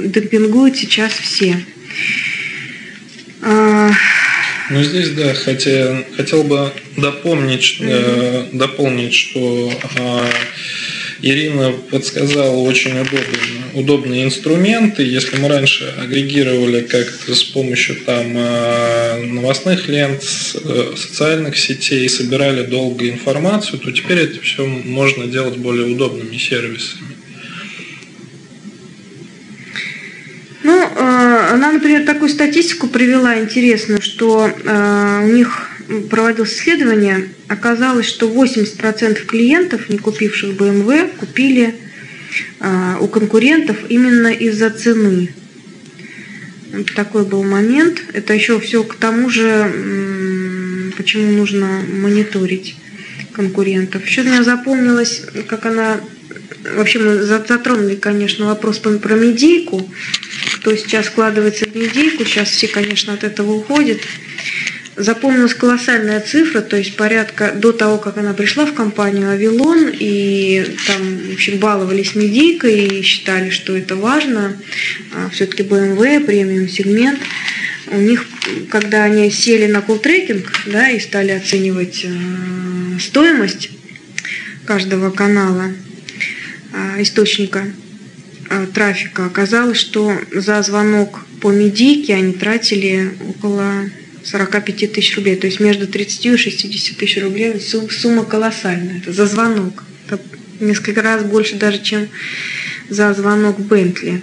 демпингуют 0.06 0.76
сейчас 0.76 1.12
все. 1.12 1.64
А, 3.42 3.90
ну 4.70 4.82
здесь 4.82 5.10
да, 5.10 5.34
хотя 5.34 6.04
хотел 6.16 6.44
бы 6.44 6.72
допомнить, 6.96 7.76
э, 7.80 8.46
дополнить, 8.52 9.12
что 9.12 9.72
э, 9.96 10.24
Ирина 11.22 11.72
подсказала 11.72 12.56
очень 12.56 12.98
удобные, 12.98 13.62
удобные 13.74 14.24
инструменты. 14.24 15.04
Если 15.04 15.36
мы 15.36 15.48
раньше 15.48 15.94
агрегировали 15.98 16.82
как-то 16.82 17.34
с 17.34 17.44
помощью 17.44 17.96
там 17.96 18.36
э, 18.36 19.24
новостных 19.26 19.88
лент, 19.88 20.22
э, 20.22 20.94
социальных 20.96 21.56
сетей, 21.56 22.08
собирали 22.08 22.64
долго 22.64 23.08
информацию, 23.08 23.78
то 23.78 23.92
теперь 23.92 24.18
это 24.18 24.40
все 24.40 24.66
можно 24.66 25.26
делать 25.26 25.58
более 25.58 25.86
удобными 25.86 26.36
сервисами. 26.36 27.21
Она, 31.02 31.72
например, 31.72 32.04
такую 32.04 32.28
статистику 32.28 32.88
привела 32.88 33.38
интересную, 33.38 34.00
что 34.00 34.48
э, 34.48 35.20
у 35.24 35.32
них 35.32 35.68
проводилось 36.10 36.52
исследование, 36.54 37.28
оказалось, 37.48 38.06
что 38.06 38.28
80% 38.30 39.26
клиентов, 39.26 39.88
не 39.88 39.98
купивших 39.98 40.50
BMW, 40.50 41.16
купили 41.16 41.74
э, 42.60 42.96
у 43.00 43.08
конкурентов 43.08 43.76
именно 43.88 44.28
из-за 44.28 44.70
цены. 44.70 45.34
Такой 46.94 47.26
был 47.26 47.42
момент. 47.42 48.02
Это 48.14 48.32
еще 48.32 48.58
все 48.58 48.82
к 48.82 48.94
тому 48.94 49.28
же, 49.28 50.90
почему 50.96 51.32
нужно 51.32 51.82
мониторить 51.86 52.76
конкурентов. 53.32 54.06
Еще 54.06 54.22
меня 54.22 54.42
запомнилось, 54.42 55.22
как 55.48 55.66
она... 55.66 56.00
Вообще 56.76 56.98
мы 57.00 57.22
затронули, 57.22 57.96
конечно, 57.96 58.46
вопрос 58.46 58.78
про 58.78 59.14
медийку 59.14 59.86
кто 60.62 60.76
сейчас 60.76 61.06
складывается 61.06 61.64
в 61.66 61.74
недельку, 61.74 62.24
сейчас 62.24 62.48
все, 62.48 62.68
конечно, 62.68 63.12
от 63.12 63.24
этого 63.24 63.52
уходят. 63.52 64.00
Запомнилась 64.94 65.54
колоссальная 65.54 66.20
цифра, 66.20 66.60
то 66.60 66.76
есть 66.76 66.94
порядка 66.96 67.52
до 67.52 67.72
того, 67.72 67.98
как 67.98 68.16
она 68.18 68.32
пришла 68.32 68.64
в 68.64 68.72
компанию 68.72 69.30
Авилон, 69.30 69.90
и 69.92 70.76
там, 70.86 71.18
в 71.30 71.32
общем, 71.32 71.58
баловались 71.58 72.14
медийкой 72.14 72.86
и 72.86 73.02
считали, 73.02 73.50
что 73.50 73.76
это 73.76 73.96
важно. 73.96 74.56
А 75.12 75.30
Все-таки 75.30 75.64
BMW, 75.64 76.24
премиум 76.24 76.68
сегмент. 76.68 77.18
У 77.88 77.96
них, 77.96 78.24
когда 78.70 79.02
они 79.02 79.32
сели 79.32 79.66
на 79.66 79.80
колл-трекинг, 79.80 80.48
да, 80.66 80.90
и 80.90 81.00
стали 81.00 81.32
оценивать 81.32 82.04
э, 82.04 83.00
стоимость 83.00 83.70
каждого 84.64 85.10
канала, 85.10 85.72
э, 86.72 87.02
источника 87.02 87.64
трафика, 88.74 89.26
оказалось, 89.26 89.78
что 89.78 90.12
за 90.32 90.62
звонок 90.62 91.20
по 91.40 91.50
медийке 91.50 92.14
они 92.14 92.32
тратили 92.32 93.12
около 93.28 93.90
45 94.24 94.92
тысяч 94.92 95.16
рублей, 95.16 95.36
то 95.36 95.46
есть 95.46 95.60
между 95.60 95.86
30 95.86 96.26
и 96.26 96.36
60 96.36 96.96
тысяч 96.96 97.22
рублей. 97.22 97.60
Сумма 97.60 98.24
колоссальная, 98.24 98.98
это 98.98 99.12
за 99.12 99.26
звонок. 99.26 99.84
Это 100.06 100.20
несколько 100.60 101.02
раз 101.02 101.24
больше 101.24 101.56
даже, 101.56 101.82
чем 101.82 102.08
за 102.88 103.12
звонок 103.14 103.58
Бентли. 103.58 104.22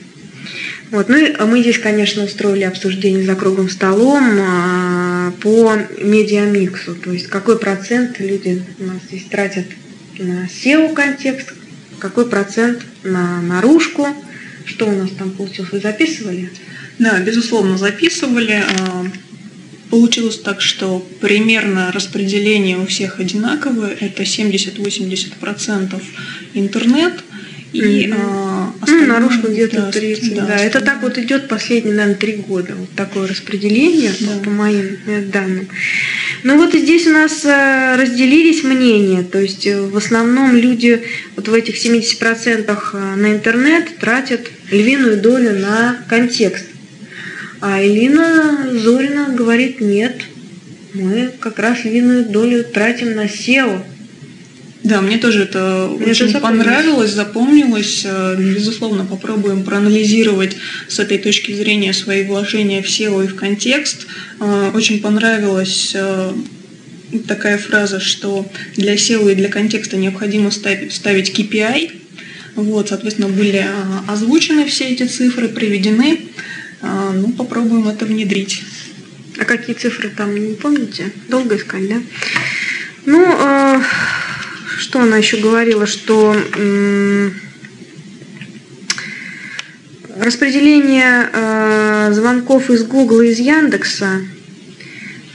Вот. 0.91 1.07
Ну 1.07 1.17
и 1.17 1.33
а 1.37 1.45
мы 1.45 1.61
здесь, 1.61 1.77
конечно, 1.77 2.23
устроили 2.23 2.63
обсуждение 2.63 3.23
за 3.23 3.35
круглым 3.35 3.69
столом 3.69 4.23
а, 4.41 5.31
по 5.41 5.73
медиамиксу, 6.01 6.95
то 6.95 7.11
есть 7.11 7.27
какой 7.27 7.59
процент 7.59 8.19
люди 8.19 8.63
у 8.79 8.85
нас 8.85 8.97
здесь 9.07 9.25
тратят 9.25 9.65
на 10.17 10.47
SEO-контекст, 10.47 11.53
какой 11.99 12.27
процент 12.27 12.85
на 13.03 13.41
наружку, 13.41 14.07
что 14.65 14.87
у 14.87 14.91
нас 14.91 15.09
там 15.17 15.31
получилось, 15.31 15.71
вы 15.71 15.79
записывали? 15.79 16.49
Да, 16.97 17.19
безусловно, 17.19 17.77
записывали. 17.77 18.63
А, 18.79 19.05
получилось 19.89 20.39
так, 20.39 20.61
что 20.61 20.99
примерно 21.19 21.91
распределение 21.91 22.77
у 22.77 22.85
всех 22.85 23.19
одинаковое. 23.19 23.95
Это 23.99 24.23
70-80% 24.23 26.01
интернет 26.53 27.13
и 27.71 28.07
mm-hmm. 28.07 28.73
ну, 28.87 29.05
наружку 29.05 29.47
где-то 29.47 29.81
да, 29.83 29.91
30. 29.91 30.35
Да, 30.35 30.45
да. 30.45 30.57
это 30.57 30.81
так 30.81 31.01
вот 31.01 31.17
идет 31.17 31.47
последние, 31.47 31.95
наверное, 31.95 32.17
три 32.17 32.33
года. 32.37 32.73
Вот 32.75 32.89
такое 32.95 33.27
распределение 33.27 34.11
да. 34.19 34.43
по 34.43 34.49
моим 34.49 34.97
э, 35.05 35.21
данным. 35.21 35.67
Ну 36.43 36.57
вот 36.57 36.73
и 36.73 36.79
здесь 36.79 37.05
у 37.07 37.11
нас 37.11 37.43
э, 37.43 37.95
разделились 37.95 38.63
мнения. 38.63 39.23
То 39.23 39.39
есть 39.39 39.67
э, 39.67 39.81
в 39.81 39.97
основном 39.97 40.55
люди 40.55 41.03
вот 41.35 41.47
в 41.47 41.53
этих 41.53 41.75
70% 41.75 43.15
на 43.15 43.31
интернет 43.31 43.97
тратят 43.99 44.49
львиную 44.71 45.17
долю 45.17 45.59
на 45.59 45.97
контекст. 46.07 46.65
А 47.61 47.83
Элина 47.83 48.69
Зорина 48.71 49.33
говорит, 49.35 49.81
нет, 49.81 50.21
мы 50.93 51.31
как 51.39 51.59
раз 51.59 51.83
львиную 51.83 52.25
долю 52.25 52.63
тратим 52.63 53.15
на 53.15 53.25
SEO. 53.25 53.81
Да, 54.89 55.01
мне 55.01 55.19
тоже 55.19 55.43
это 55.43 55.87
мне 55.99 56.09
очень 56.09 56.29
это 56.29 56.39
понравилось, 56.39 57.11
запомнилось. 57.11 58.01
Э, 58.05 58.35
безусловно, 58.35 59.05
попробуем 59.05 59.63
проанализировать 59.63 60.57
с 60.87 60.97
этой 60.97 61.19
точки 61.19 61.51
зрения 61.51 61.93
свои 61.93 62.23
вложения 62.23 62.81
в 62.81 62.87
SEO 62.87 63.23
и 63.23 63.27
в 63.27 63.35
контекст. 63.35 64.07
Э, 64.39 64.71
очень 64.73 64.99
понравилась 64.99 65.91
э, 65.93 66.33
такая 67.27 67.59
фраза, 67.59 67.99
что 67.99 68.49
для 68.77 68.95
SEO 68.95 69.31
и 69.31 69.35
для 69.35 69.49
контекста 69.49 69.95
необходимо 69.95 70.49
ставить, 70.49 71.37
KPI. 71.37 71.91
Вот, 72.55 72.89
соответственно, 72.89 73.29
были 73.29 73.63
озвучены 74.07 74.65
все 74.65 74.85
эти 74.85 75.03
цифры, 75.03 75.49
приведены. 75.49 76.19
Ну, 76.81 77.31
попробуем 77.33 77.87
это 77.87 78.05
внедрить. 78.05 78.63
А 79.37 79.45
какие 79.45 79.75
цифры 79.75 80.09
там, 80.09 80.35
не 80.35 80.55
помните? 80.55 81.11
Долго 81.29 81.55
искать, 81.55 81.87
да? 81.87 82.01
Ну, 83.05 83.81
что 84.79 85.01
она 85.01 85.17
еще 85.17 85.37
говорила, 85.37 85.85
что 85.85 86.35
распределение 90.17 91.29
э, 91.31 92.09
звонков 92.13 92.69
из 92.69 92.83
Гугла 92.83 93.21
из 93.21 93.39
Яндекса, 93.39 94.21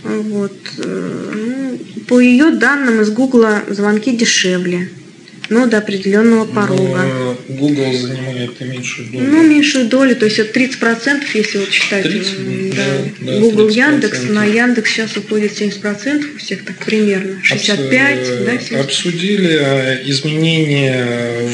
вот, 0.02 0.56
э, 0.78 1.32
ну, 1.34 1.78
по 2.08 2.20
ее 2.20 2.50
данным 2.50 3.00
из 3.02 3.10
Гугла 3.10 3.62
звонки 3.68 4.16
дешевле 4.16 4.90
но 5.50 5.66
до 5.66 5.78
определенного 5.78 6.46
порога. 6.46 7.02
Но 7.02 7.23
Google 7.56 7.92
занимает 7.92 8.60
меньшую 8.60 9.08
долю. 9.08 9.26
Ну, 9.26 9.42
меньшую 9.42 9.86
долю, 9.86 10.16
то 10.16 10.26
есть 10.26 10.38
это 10.38 10.58
30%, 10.58 11.22
если 11.34 11.58
вот 11.58 11.70
считать 11.70 12.02
30, 12.02 12.74
да, 12.74 12.84
да, 13.20 13.38
Google, 13.40 13.68
30%. 13.68 13.72
Яндекс, 13.72 14.22
на 14.24 14.44
Яндекс 14.44 14.90
сейчас 14.90 15.16
уходит 15.16 15.52
70%, 15.60 16.34
у 16.34 16.38
всех 16.38 16.64
так 16.64 16.78
примерно, 16.84 17.42
65, 17.42 18.18
Обс... 18.18 18.28
да, 18.28 18.58
70. 18.58 18.72
Обсудили 18.80 19.58
а, 19.60 20.00
изменения 20.04 21.06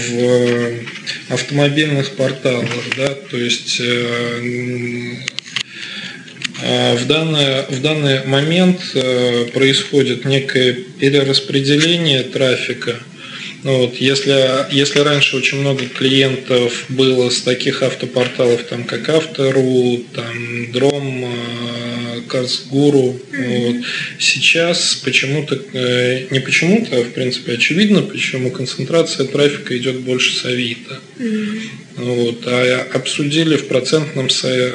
в 0.08 1.32
автомобильных 1.32 2.10
порталах, 2.10 2.70
да, 2.96 3.14
то 3.14 3.36
есть 3.36 3.80
э, 3.80 5.14
в 6.62 7.06
данный, 7.06 7.66
в 7.68 7.80
данный 7.80 8.24
момент 8.26 8.80
э, 8.94 9.46
происходит 9.52 10.24
некое 10.24 10.72
перераспределение 10.98 12.22
трафика– 12.22 12.96
ну, 13.62 13.78
вот, 13.78 13.96
если, 13.96 14.72
если 14.74 15.00
раньше 15.00 15.36
очень 15.36 15.60
много 15.60 15.84
клиентов 15.86 16.86
было 16.88 17.28
с 17.28 17.42
таких 17.42 17.82
автопорталов, 17.82 18.62
там, 18.64 18.84
как 18.84 19.08
Автору, 19.08 19.98
там, 20.14 20.72
Дром, 20.72 21.24
э, 21.24 22.20
Казгуру, 22.26 23.20
mm-hmm. 23.32 23.66
вот, 23.66 23.86
сейчас 24.18 24.94
почему-то, 25.04 25.60
э, 25.74 26.26
не 26.30 26.40
почему-то, 26.40 26.96
а 26.96 27.02
в 27.02 27.10
принципе 27.10 27.54
очевидно, 27.54 28.02
почему 28.02 28.50
концентрация 28.50 29.26
трафика 29.26 29.76
идет 29.76 30.00
больше 30.00 30.34
с 30.34 30.44
Авито. 30.46 30.98
Mm-hmm. 31.18 31.60
Вот, 31.96 32.42
а 32.46 32.86
обсудили 32.94 33.56
в 33.56 33.68
процентном 33.68 34.28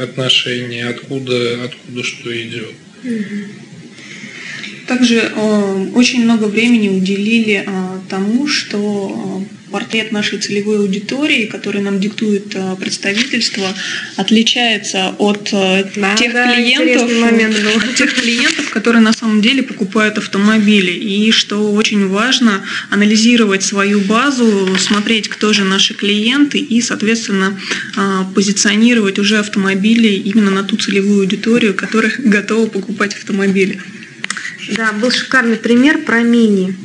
отношении, 0.04 0.84
откуда, 0.84 1.64
откуда 1.64 2.04
что 2.04 2.40
идет. 2.40 2.74
Mm-hmm. 3.04 3.65
Также 4.88 5.32
э, 5.36 5.88
очень 5.96 6.24
много 6.24 6.46
времени 6.46 6.90
уделили 6.90 7.64
э, 7.66 8.00
тому, 8.08 8.48
что 8.48 9.48
э, 9.50 9.72
портрет 9.72 10.12
нашей 10.12 10.38
целевой 10.38 10.78
аудитории, 10.78 11.48
который 11.48 11.82
нам 11.82 12.00
диктует 12.00 12.56
представительство, 12.80 13.68
отличается 14.16 15.16
от 15.18 15.50
да, 15.52 16.16
тех, 16.16 16.34
да, 16.34 16.54
клиентов, 16.54 17.12
тех 17.98 18.14
клиентов, 18.14 18.70
которые 18.70 19.02
на 19.02 19.12
самом 19.12 19.42
деле 19.42 19.64
покупают 19.64 20.18
автомобили. 20.18 20.92
И 20.92 21.32
что 21.32 21.74
очень 21.74 22.08
важно, 22.08 22.62
анализировать 22.90 23.64
свою 23.64 24.00
базу, 24.00 24.78
смотреть, 24.78 25.28
кто 25.28 25.52
же 25.52 25.66
наши 25.66 25.94
клиенты 25.94 26.60
и, 26.60 26.80
соответственно, 26.80 27.60
позиционировать 28.34 29.20
уже 29.20 29.40
автомобили 29.40 30.08
именно 30.08 30.52
на 30.52 30.64
ту 30.64 30.78
целевую 30.78 31.22
аудиторию, 31.22 31.74
которая 31.74 32.14
готова 32.20 32.68
покупать 32.68 33.14
автомобили. 33.16 33.82
Да, 34.76 34.92
был 34.94 35.12
шикарный 35.12 35.58
пример 35.58 36.00
про 36.00 36.22
мини. 36.22 36.76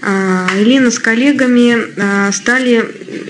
А, 0.00 0.48
Елена 0.58 0.90
с 0.90 0.98
коллегами 0.98 1.76
а, 1.96 2.32
стали 2.32 2.84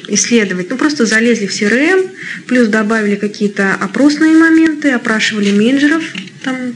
исследовать, 0.08 0.70
ну 0.70 0.76
просто 0.76 1.04
залезли 1.04 1.46
в 1.46 1.50
CRM, 1.50 2.10
плюс 2.46 2.68
добавили 2.68 3.16
какие-то 3.16 3.74
опросные 3.74 4.34
моменты, 4.34 4.90
опрашивали 4.90 5.52
менеджеров, 5.52 6.02
там, 6.42 6.74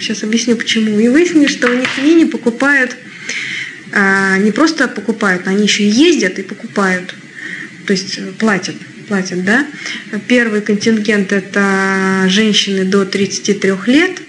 сейчас 0.00 0.24
объясню 0.24 0.56
почему, 0.56 0.98
и 0.98 1.08
выяснили, 1.08 1.46
что 1.46 1.70
у 1.70 1.74
них 1.74 1.88
мини 2.02 2.24
покупают, 2.24 2.96
а, 3.92 4.36
не 4.38 4.50
просто 4.50 4.88
покупают, 4.88 5.46
они 5.46 5.62
еще 5.62 5.88
ездят 5.88 6.38
и 6.40 6.42
покупают, 6.42 7.14
то 7.86 7.92
есть 7.92 8.18
платят 8.38 8.74
платят, 9.08 9.42
да. 9.42 9.66
Первый 10.26 10.60
контингент– 10.60 11.32
это 11.32 12.26
женщины 12.28 12.84
до 12.84 13.06
33 13.06 13.72
лет– 13.86 14.20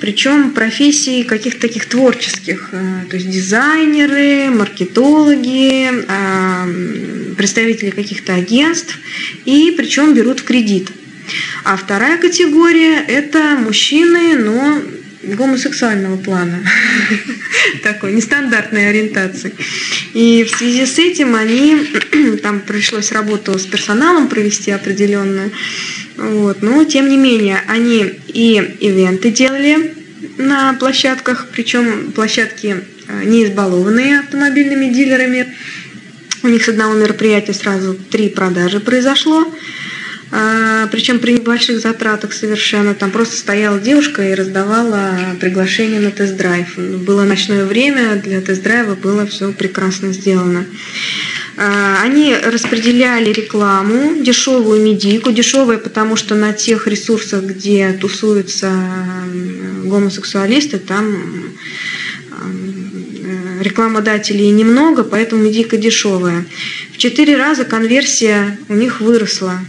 причем 0.00 0.50
профессий 0.52 1.24
каких-то 1.24 1.60
таких 1.60 1.86
творческих, 1.86 2.70
э, 2.72 3.04
то 3.10 3.16
есть 3.16 3.28
дизайнеры, 3.28 4.50
маркетологи, 4.50 5.90
э, 5.90 7.34
представители 7.34 7.90
каких-то 7.90 8.34
агентств, 8.34 8.98
и 9.44 9.74
причем 9.76 10.14
берут 10.14 10.40
в 10.40 10.44
кредит. 10.44 10.90
А 11.64 11.76
вторая 11.76 12.18
категория– 12.18 13.04
это 13.08 13.56
мужчины, 13.58 14.36
но 14.38 14.80
гомосексуального 15.22 16.16
плана, 16.16 16.62
такой 17.82 18.12
нестандартной 18.12 18.88
ориентации. 18.90 19.52
И 20.14 20.44
в 20.44 20.56
связи 20.56 20.86
с 20.86 20.98
этим 20.98 21.34
они, 21.34 21.76
там 22.42 22.60
пришлось 22.60 23.12
работу 23.12 23.58
с 23.58 23.66
персоналом 23.66 24.28
провести 24.28 24.70
определенную, 24.70 25.50
вот. 26.16 26.62
Но, 26.62 26.84
тем 26.84 27.08
не 27.08 27.16
менее, 27.16 27.62
они 27.68 28.04
и 28.28 28.76
ивенты 28.80 29.30
делали 29.30 29.94
на 30.36 30.74
площадках, 30.74 31.48
причем 31.52 32.12
площадки 32.12 32.76
э, 33.06 33.24
не 33.24 33.44
избалованные 33.44 34.20
автомобильными 34.20 34.92
дилерами. 34.92 35.54
У 36.42 36.48
них 36.48 36.64
с 36.64 36.68
одного 36.68 36.94
мероприятия 36.94 37.54
сразу 37.54 37.94
три 37.94 38.28
продажи 38.28 38.80
произошло. 38.80 39.52
А, 40.30 40.86
причем 40.88 41.18
при 41.18 41.32
небольших 41.32 41.80
затратах 41.80 42.32
совершенно. 42.32 42.94
Там 42.94 43.10
просто 43.10 43.36
стояла 43.36 43.80
девушка 43.80 44.22
и 44.22 44.34
раздавала 44.34 45.10
приглашение 45.40 46.00
на 46.00 46.10
тест-драйв. 46.10 46.76
Было 46.76 47.24
ночное 47.24 47.64
время, 47.64 48.16
для 48.16 48.40
тест-драйва 48.40 48.94
было 48.94 49.26
все 49.26 49.52
прекрасно 49.52 50.12
сделано. 50.12 50.66
А, 51.56 52.02
они 52.02 52.36
распределяли 52.36 53.32
рекламу, 53.32 54.22
дешевую 54.22 54.82
медийку, 54.82 55.32
дешевая, 55.32 55.78
потому 55.78 56.16
что 56.16 56.34
на 56.34 56.52
тех 56.52 56.86
ресурсах, 56.86 57.44
где 57.44 57.92
тусуются 57.92 58.70
гомосексуалисты, 59.84 60.78
там 60.78 61.54
рекламодателей 63.60 64.50
немного, 64.50 65.04
поэтому 65.04 65.42
медийка 65.42 65.76
дешевая. 65.76 66.44
В 66.92 66.98
четыре 66.98 67.36
раза 67.36 67.64
конверсия 67.64 68.58
у 68.68 68.74
них 68.74 69.00
выросла. 69.00 69.60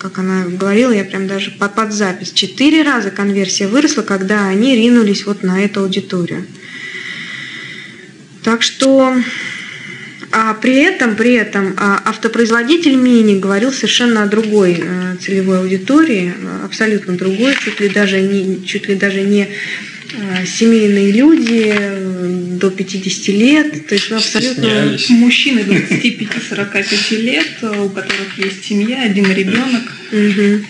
Как 0.00 0.16
она 0.18 0.46
говорила, 0.46 0.92
я 0.92 1.04
прям 1.04 1.26
даже 1.26 1.50
под, 1.50 1.74
под 1.74 1.92
запись. 1.92 2.32
Четыре 2.32 2.82
раза 2.82 3.10
конверсия 3.10 3.68
выросла, 3.68 4.00
когда 4.00 4.46
они 4.46 4.74
ринулись 4.74 5.26
вот 5.26 5.42
на 5.42 5.62
эту 5.62 5.80
аудиторию. 5.80 6.46
Так 8.42 8.62
что 8.62 9.14
а 10.32 10.54
при 10.54 10.76
этом, 10.76 11.16
при 11.16 11.34
этом 11.34 11.74
а, 11.76 12.00
автопроизводитель 12.06 12.94
Мини 12.94 13.38
говорил 13.38 13.72
совершенно 13.72 14.22
о 14.22 14.26
другой 14.26 14.80
э, 14.80 15.16
целевой 15.20 15.58
аудитории, 15.58 16.32
абсолютно 16.64 17.16
другой, 17.16 17.54
чуть 17.62 17.80
ли 17.80 17.88
даже 17.90 18.22
не, 18.22 18.64
чуть 18.64 18.88
ли 18.88 18.94
даже 18.94 19.22
не 19.22 19.48
семейные 20.46 21.12
люди 21.12 22.58
до 22.58 22.70
50 22.70 23.28
лет, 23.28 23.86
то 23.86 23.94
есть 23.94 24.10
ну, 24.10 24.16
абсолютно 24.16 24.96
мужчины 25.10 25.60
25-45 25.60 27.16
лет, 27.16 27.46
у 27.62 27.88
которых 27.88 28.38
есть 28.38 28.64
семья, 28.64 29.02
один 29.02 29.30
ребенок. 29.32 29.82
Угу. 30.12 30.64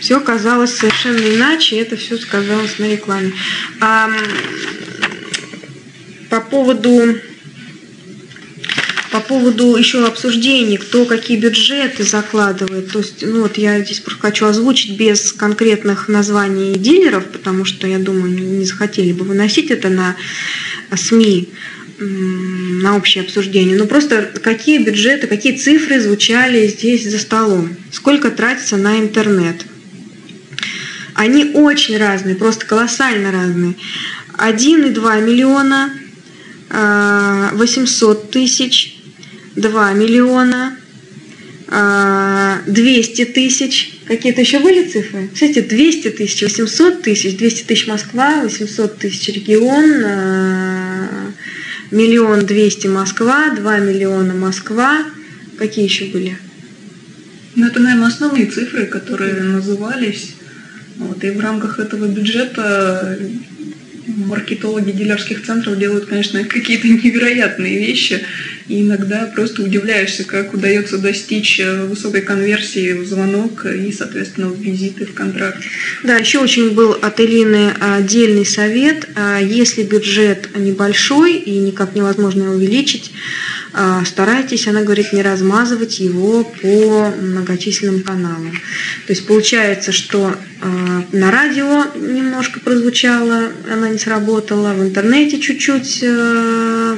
Все 0.00 0.20
казалось 0.20 0.74
совершенно 0.76 1.18
иначе, 1.34 1.78
это 1.80 1.96
все 1.96 2.16
сказалось 2.16 2.78
на 2.78 2.90
рекламе. 2.90 3.32
А, 3.80 4.10
по 6.30 6.40
поводу 6.40 7.18
По 9.10 9.20
поводу 9.20 9.76
еще 9.76 10.04
обсуждений, 10.04 10.76
кто 10.76 11.06
какие 11.06 11.38
бюджеты 11.38 12.04
закладывает, 12.04 12.92
то 12.92 12.98
есть, 12.98 13.22
ну 13.22 13.42
вот 13.42 13.56
я 13.56 13.80
здесь 13.80 14.00
просто 14.00 14.20
хочу 14.20 14.46
озвучить 14.46 14.98
без 14.98 15.32
конкретных 15.32 16.08
названий 16.08 16.74
дилеров, 16.74 17.26
потому 17.26 17.64
что, 17.64 17.86
я 17.86 17.98
думаю, 17.98 18.30
не 18.30 18.64
захотели 18.64 19.12
бы 19.12 19.24
выносить 19.24 19.70
это 19.70 19.88
на 19.88 20.16
СМИ, 20.94 21.48
на 22.00 22.96
общее 22.96 23.24
обсуждение. 23.24 23.76
Но 23.76 23.86
просто 23.86 24.30
какие 24.42 24.78
бюджеты, 24.78 25.26
какие 25.26 25.56
цифры 25.56 26.00
звучали 26.00 26.66
здесь 26.68 27.10
за 27.10 27.18
столом, 27.18 27.76
сколько 27.90 28.30
тратится 28.30 28.76
на 28.76 28.98
интернет. 28.98 29.64
Они 31.14 31.52
очень 31.54 31.96
разные, 31.96 32.36
просто 32.36 32.66
колоссально 32.66 33.32
разные. 33.32 33.74
1,2 34.36 35.20
миллиона, 35.22 35.92
800 36.70 38.18
а, 38.24 38.32
тысяч, 38.32 38.97
2 39.60 39.92
миллиона, 39.92 40.76
200 41.66 43.22
а, 43.22 43.26
тысяч. 43.26 43.92
Какие-то 44.06 44.40
еще 44.40 44.60
были 44.60 44.88
цифры? 44.88 45.28
Кстати, 45.32 45.60
200 45.60 46.10
тысяч, 46.10 46.42
800 46.42 47.02
тысяч, 47.02 47.36
200 47.36 47.64
тысяч 47.64 47.86
Москва, 47.86 48.42
800 48.42 48.98
тысяч 48.98 49.28
регион, 49.28 50.04
а, 50.04 51.32
миллион 51.90 52.46
двести 52.46 52.86
Москва, 52.86 53.54
2 53.54 53.78
миллиона 53.78 54.34
Москва. 54.34 55.04
Какие 55.58 55.84
еще 55.84 56.06
были? 56.06 56.38
Ну, 57.54 57.66
это, 57.66 57.80
наверное, 57.80 58.08
основные 58.08 58.46
цифры, 58.46 58.86
которые 58.86 59.34
назывались. 59.42 60.34
Вот, 60.96 61.22
и 61.22 61.30
в 61.30 61.40
рамках 61.40 61.78
этого 61.78 62.06
бюджета 62.06 63.18
маркетологи 64.06 64.90
дилерских 64.90 65.44
центров 65.44 65.78
делают, 65.78 66.06
конечно, 66.06 66.42
какие-то 66.44 66.88
невероятные 66.88 67.78
вещи. 67.78 68.22
И 68.68 68.82
иногда 68.82 69.30
просто 69.34 69.62
удивляешься, 69.62 70.24
как 70.24 70.52
удается 70.52 70.98
достичь 70.98 71.58
э, 71.58 71.84
высокой 71.84 72.20
конверсии 72.20 72.92
в 72.92 73.06
звонок 73.06 73.64
и, 73.64 73.90
соответственно, 73.92 74.48
в 74.48 74.60
визиты, 74.60 75.06
в 75.06 75.14
контракт. 75.14 75.58
Да, 76.04 76.16
еще 76.16 76.38
очень 76.38 76.74
был 76.74 76.92
от 76.92 77.18
Элины 77.18 77.72
отдельный 77.80 78.44
совет. 78.44 79.08
А 79.14 79.38
если 79.38 79.82
бюджет 79.82 80.50
небольшой 80.54 81.36
и 81.36 81.58
никак 81.58 81.94
невозможно 81.94 82.42
его 82.42 82.54
увеличить, 82.54 83.10
а, 83.72 84.04
старайтесь, 84.04 84.66
она 84.66 84.82
говорит, 84.82 85.12
не 85.12 85.22
размазывать 85.22 86.00
его 86.00 86.44
по 86.44 87.10
многочисленным 87.20 88.02
каналам. 88.02 88.52
То 89.06 89.12
есть 89.12 89.26
получается, 89.26 89.92
что 89.92 90.34
а, 90.60 91.04
на 91.12 91.30
радио 91.30 91.84
немножко 91.94 92.60
прозвучало, 92.60 93.50
она 93.70 93.88
не 93.88 93.98
сработала, 93.98 94.74
в 94.74 94.82
интернете 94.82 95.38
чуть-чуть 95.38 96.02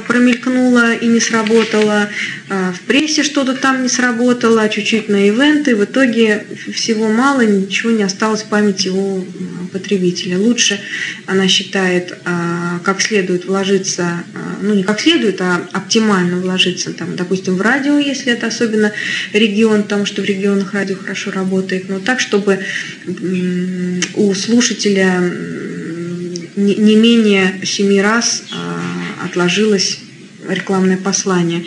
промелькнула 0.01 0.93
и 0.93 1.07
не 1.07 1.19
сработала, 1.19 2.09
а, 2.49 2.73
в 2.73 2.81
прессе 2.81 3.23
что-то 3.23 3.55
там 3.55 3.83
не 3.83 3.89
сработало, 3.89 4.67
чуть-чуть 4.69 5.09
на 5.09 5.27
ивенты. 5.27 5.75
В 5.75 5.83
итоге 5.83 6.45
всего 6.73 7.09
мало, 7.09 7.41
ничего 7.41 7.91
не 7.91 8.03
осталось 8.03 8.41
в 8.41 8.47
памяти 8.47 8.89
у 8.89 9.25
потребителя. 9.71 10.37
Лучше, 10.37 10.79
она 11.25 11.47
считает, 11.47 12.17
как 12.83 13.01
следует 13.01 13.45
вложиться, 13.45 14.23
ну 14.61 14.73
не 14.73 14.83
как 14.83 14.99
следует, 14.99 15.39
а 15.41 15.61
оптимально 15.71 16.37
вложиться 16.37 16.91
там, 16.93 17.15
допустим, 17.15 17.55
в 17.55 17.61
радио, 17.61 17.97
если 17.97 18.33
это 18.33 18.47
особенно 18.47 18.91
регион, 19.33 19.83
потому 19.83 20.05
что 20.05 20.21
в 20.21 20.25
регионах 20.25 20.73
радио 20.73 20.95
хорошо 20.95 21.31
работает, 21.31 21.89
но 21.89 21.99
так, 21.99 22.19
чтобы 22.19 22.59
у 24.15 24.33
слушателя 24.33 25.21
не 26.55 26.95
менее 26.95 27.61
семи 27.63 28.01
раз 28.01 28.43
а, 28.51 28.80
отложилось 29.23 29.99
рекламное 30.47 30.97
послание 30.97 31.63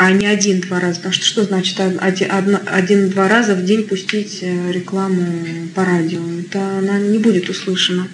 а 0.00 0.12
не 0.12 0.26
один-два 0.26 0.80
раза. 0.80 0.96
Потому 0.96 1.12
что 1.12 1.26
что 1.26 1.44
значит 1.44 1.78
один-два 1.78 3.28
раза 3.28 3.54
в 3.54 3.62
день 3.66 3.86
пустить 3.86 4.38
э, 4.40 4.72
рекламу 4.72 5.68
по 5.74 5.84
радио? 5.84 6.20
Это 6.40 6.78
она 6.78 6.98
не 6.98 7.18
будет 7.18 7.50
услышана. 7.50 8.08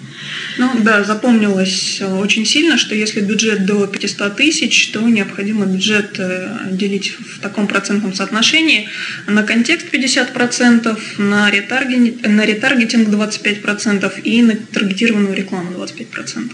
Ну 0.57 0.69
да, 0.81 1.05
запомнилось 1.05 1.99
э, 2.01 2.13
очень 2.13 2.45
сильно, 2.45 2.77
что 2.77 2.93
если 2.93 3.21
бюджет 3.21 3.65
до 3.65 3.87
500 3.87 4.35
тысяч, 4.35 4.91
то 4.91 4.99
необходимо 4.99 5.65
бюджет 5.65 6.19
э, 6.19 6.57
делить 6.71 7.15
в 7.17 7.39
таком 7.39 7.67
процентном 7.67 8.13
соотношении 8.13 8.89
на 9.25 9.43
контекст 9.43 9.87
50%, 9.89 10.99
на, 11.19 11.49
ретаргетинг, 11.49 12.27
на 12.27 12.45
ретаргетинг 12.45 13.07
25% 13.07 14.21
и 14.23 14.41
на 14.41 14.57
таргетированную 14.57 15.35
рекламу 15.35 15.71
25%. 15.71 16.51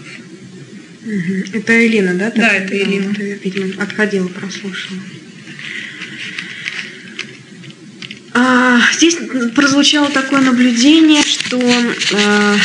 Это 1.52 1.86
Элина, 1.86 2.14
да? 2.14 2.32
Да, 2.34 2.48
это 2.48 2.76
Элина. 2.76 3.14
Ты, 3.14 3.38
видимо, 3.42 3.82
отходила, 3.82 4.26
прослушала. 4.28 5.00
А, 8.32 8.80
здесь 8.94 9.16
прозвучало 9.54 10.10
такое 10.10 10.40
наблюдение, 10.40 11.22
что 11.22 11.60
а, 12.14 12.56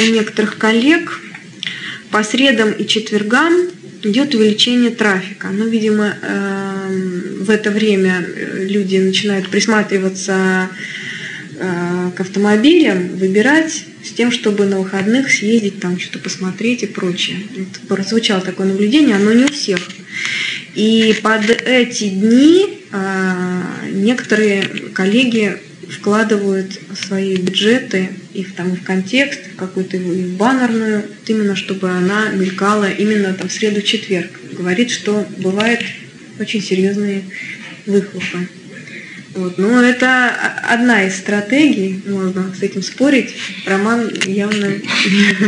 у 0.00 0.10
некоторых 0.10 0.56
коллег 0.56 1.20
по 2.10 2.22
средам 2.22 2.72
и 2.72 2.86
четвергам 2.86 3.52
идет 4.04 4.34
увеличение 4.34 4.90
трафика. 4.90 5.48
Ну, 5.48 5.68
видимо, 5.68 6.16
а, 6.22 6.88
в 7.40 7.50
это 7.50 7.70
время 7.70 8.24
люди 8.54 8.96
начинают 8.96 9.48
присматриваться 9.48 10.70
к 11.58 12.20
автомобилям, 12.20 13.16
выбирать 13.16 13.84
с 14.08 14.12
тем, 14.12 14.32
чтобы 14.32 14.66
на 14.66 14.78
выходных 14.78 15.30
съездить, 15.30 15.80
там 15.80 15.98
что-то 15.98 16.18
посмотреть 16.18 16.82
и 16.82 16.86
прочее. 16.86 17.38
Это 17.54 17.86
прозвучало 17.86 18.40
такое 18.40 18.66
наблюдение, 18.66 19.16
оно 19.16 19.32
не 19.32 19.44
у 19.44 19.48
всех. 19.48 19.80
И 20.74 21.14
под 21.22 21.50
эти 21.50 22.08
дни 22.08 22.80
а, 22.90 23.62
некоторые 23.90 24.62
коллеги 24.94 25.58
вкладывают 25.88 26.78
свои 26.94 27.36
бюджеты 27.36 28.10
и 28.34 28.44
в, 28.44 28.54
там, 28.54 28.76
в 28.76 28.82
контекст, 28.82 29.40
в 29.52 29.56
какую-то 29.56 29.96
в 29.96 30.36
баннерную, 30.36 31.04
именно 31.26 31.56
чтобы 31.56 31.90
она 31.90 32.28
мелькала 32.30 32.90
именно 32.90 33.32
там 33.34 33.48
в 33.48 33.52
среду-четверг. 33.52 34.30
Говорит, 34.52 34.90
что 34.90 35.26
бывают 35.38 35.80
очень 36.38 36.62
серьезные 36.62 37.24
выхлопы. 37.86 38.48
Вот. 39.38 39.56
Но 39.56 39.80
это 39.80 40.30
одна 40.64 41.06
из 41.06 41.16
стратегий, 41.16 42.00
можно 42.06 42.52
с 42.58 42.60
этим 42.60 42.82
спорить. 42.82 43.34
Роман 43.66 44.10
явно 44.26 44.74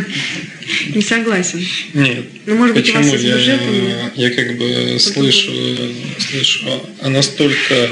не 0.94 1.02
согласен. 1.02 1.60
Нет. 1.92 2.24
Ну, 2.46 2.54
может 2.54 2.76
быть, 2.76 2.84
Почему? 2.84 3.08
у 3.08 3.10
вас 3.10 3.20
я, 3.20 4.12
я 4.14 4.30
как 4.30 4.56
бы 4.56 4.96
слышу, 5.00 5.50
слышу 6.18 6.66
о 7.00 7.08
настолько 7.08 7.90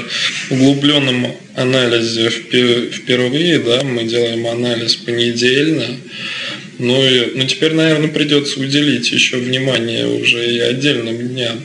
углубленном 0.49 1.35
анализе 1.55 2.29
впервые, 2.29 3.59
да, 3.59 3.83
мы 3.83 4.05
делаем 4.05 4.47
анализ 4.47 4.95
понедельно, 4.95 5.97
ну, 6.77 7.05
и, 7.05 7.31
ну 7.35 7.45
теперь, 7.45 7.73
наверное, 7.73 8.07
придется 8.07 8.61
уделить 8.61 9.11
еще 9.11 9.35
внимание 9.35 10.07
уже 10.07 10.49
и 10.49 10.59
отдельным 10.59 11.17
дням. 11.27 11.59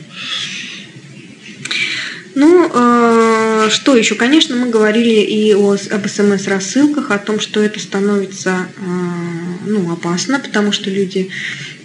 Ну, 2.35 2.69
э, 2.71 3.69
что 3.69 3.95
еще? 3.95 4.15
Конечно, 4.15 4.55
мы 4.55 4.69
говорили 4.69 5.21
и 5.21 5.53
о, 5.53 5.71
об 5.71 6.07
СМС-рассылках, 6.07 7.11
о 7.11 7.17
том, 7.17 7.39
что 7.39 7.63
это 7.63 7.79
становится 7.79 8.67
э, 8.77 8.81
ну, 9.65 9.91
опасно, 9.91 10.39
потому 10.39 10.71
что 10.73 10.89
люди 10.89 11.29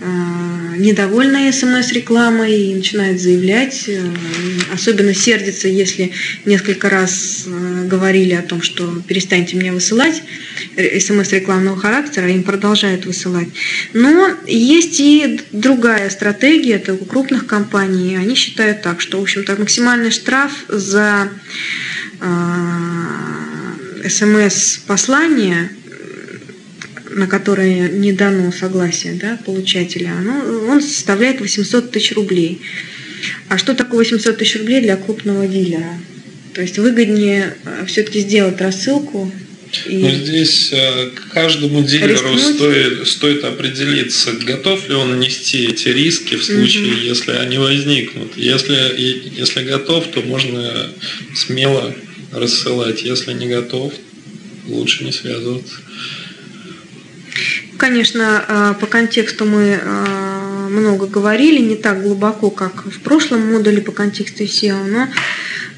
недовольны 0.00 1.52
смс-рекламой 1.52 2.56
и 2.56 2.74
начинают 2.74 3.20
заявлять, 3.20 3.84
э, 3.86 4.00
особенно 4.72 5.14
сердятся, 5.14 5.68
если 5.68 6.12
несколько 6.46 6.88
раз 6.88 7.44
э, 7.46 7.86
говорили 7.86 8.32
о 8.32 8.42
том, 8.42 8.62
что 8.62 9.02
перестаньте 9.06 9.56
мне 9.56 9.72
высылать 9.72 10.22
смс 11.00 11.32
рекламного 11.32 11.78
характера, 11.78 12.30
им 12.30 12.42
продолжают 12.42 13.04
высылать. 13.04 13.48
Но 13.92 14.30
есть 14.46 15.00
и 15.00 15.40
другая 15.52 16.08
стратегия, 16.08 16.74
это 16.74 16.94
у 16.94 17.04
крупных 17.04 17.46
компаний, 17.46 18.16
они 18.16 18.34
считают 18.34 18.82
так, 18.82 19.00
что, 19.00 19.18
в 19.18 19.22
общем-то, 19.22 19.56
максимальный 19.56 20.10
штраф 20.10 20.52
за 20.68 21.28
смс-послание 24.08 25.70
на 27.10 27.26
которое 27.26 27.88
не 27.88 28.12
дано 28.12 28.52
согласие 28.52 29.14
да, 29.14 29.38
получателя, 29.44 30.12
оно, 30.18 30.68
он 30.68 30.80
составляет 30.80 31.40
800 31.40 31.90
тысяч 31.90 32.12
рублей. 32.12 32.60
А 33.48 33.58
что 33.58 33.74
такое 33.74 33.98
800 34.00 34.38
тысяч 34.38 34.56
рублей 34.56 34.80
для 34.80 34.96
крупного 34.96 35.46
дилера? 35.46 35.98
То 36.54 36.62
есть 36.62 36.78
выгоднее 36.78 37.56
э, 37.64 37.84
все-таки 37.86 38.20
сделать 38.20 38.60
рассылку. 38.60 39.30
И 39.86 39.98
Но 39.98 40.10
здесь 40.10 40.70
э, 40.72 41.10
каждому 41.32 41.82
дилеру 41.82 42.36
стоит, 42.38 43.06
стоит 43.06 43.44
определиться, 43.44 44.32
готов 44.32 44.88
ли 44.88 44.94
он 44.94 45.20
нести 45.20 45.66
эти 45.66 45.88
риски 45.88 46.34
в 46.34 46.44
случае, 46.44 46.94
угу. 46.94 47.02
если 47.02 47.32
они 47.32 47.58
возникнут. 47.58 48.36
Если, 48.36 48.74
если 49.36 49.62
готов, 49.64 50.08
то 50.08 50.22
можно 50.22 50.90
смело 51.36 51.94
рассылать. 52.32 53.02
Если 53.02 53.32
не 53.32 53.46
готов, 53.46 53.92
лучше 54.66 55.04
не 55.04 55.12
связываться. 55.12 55.76
Конечно, 57.80 58.44
э, 58.46 58.74
по 58.78 58.86
контексту 58.86 59.46
мы 59.46 59.80
э, 59.80 60.68
много 60.68 61.06
говорили, 61.06 61.60
не 61.60 61.76
так 61.76 62.02
глубоко, 62.02 62.50
как 62.50 62.84
в 62.84 63.00
прошлом 63.00 63.54
модуле 63.54 63.80
по 63.80 63.90
контексту 63.90 64.44
SEO, 64.44 64.84
но 64.86 65.08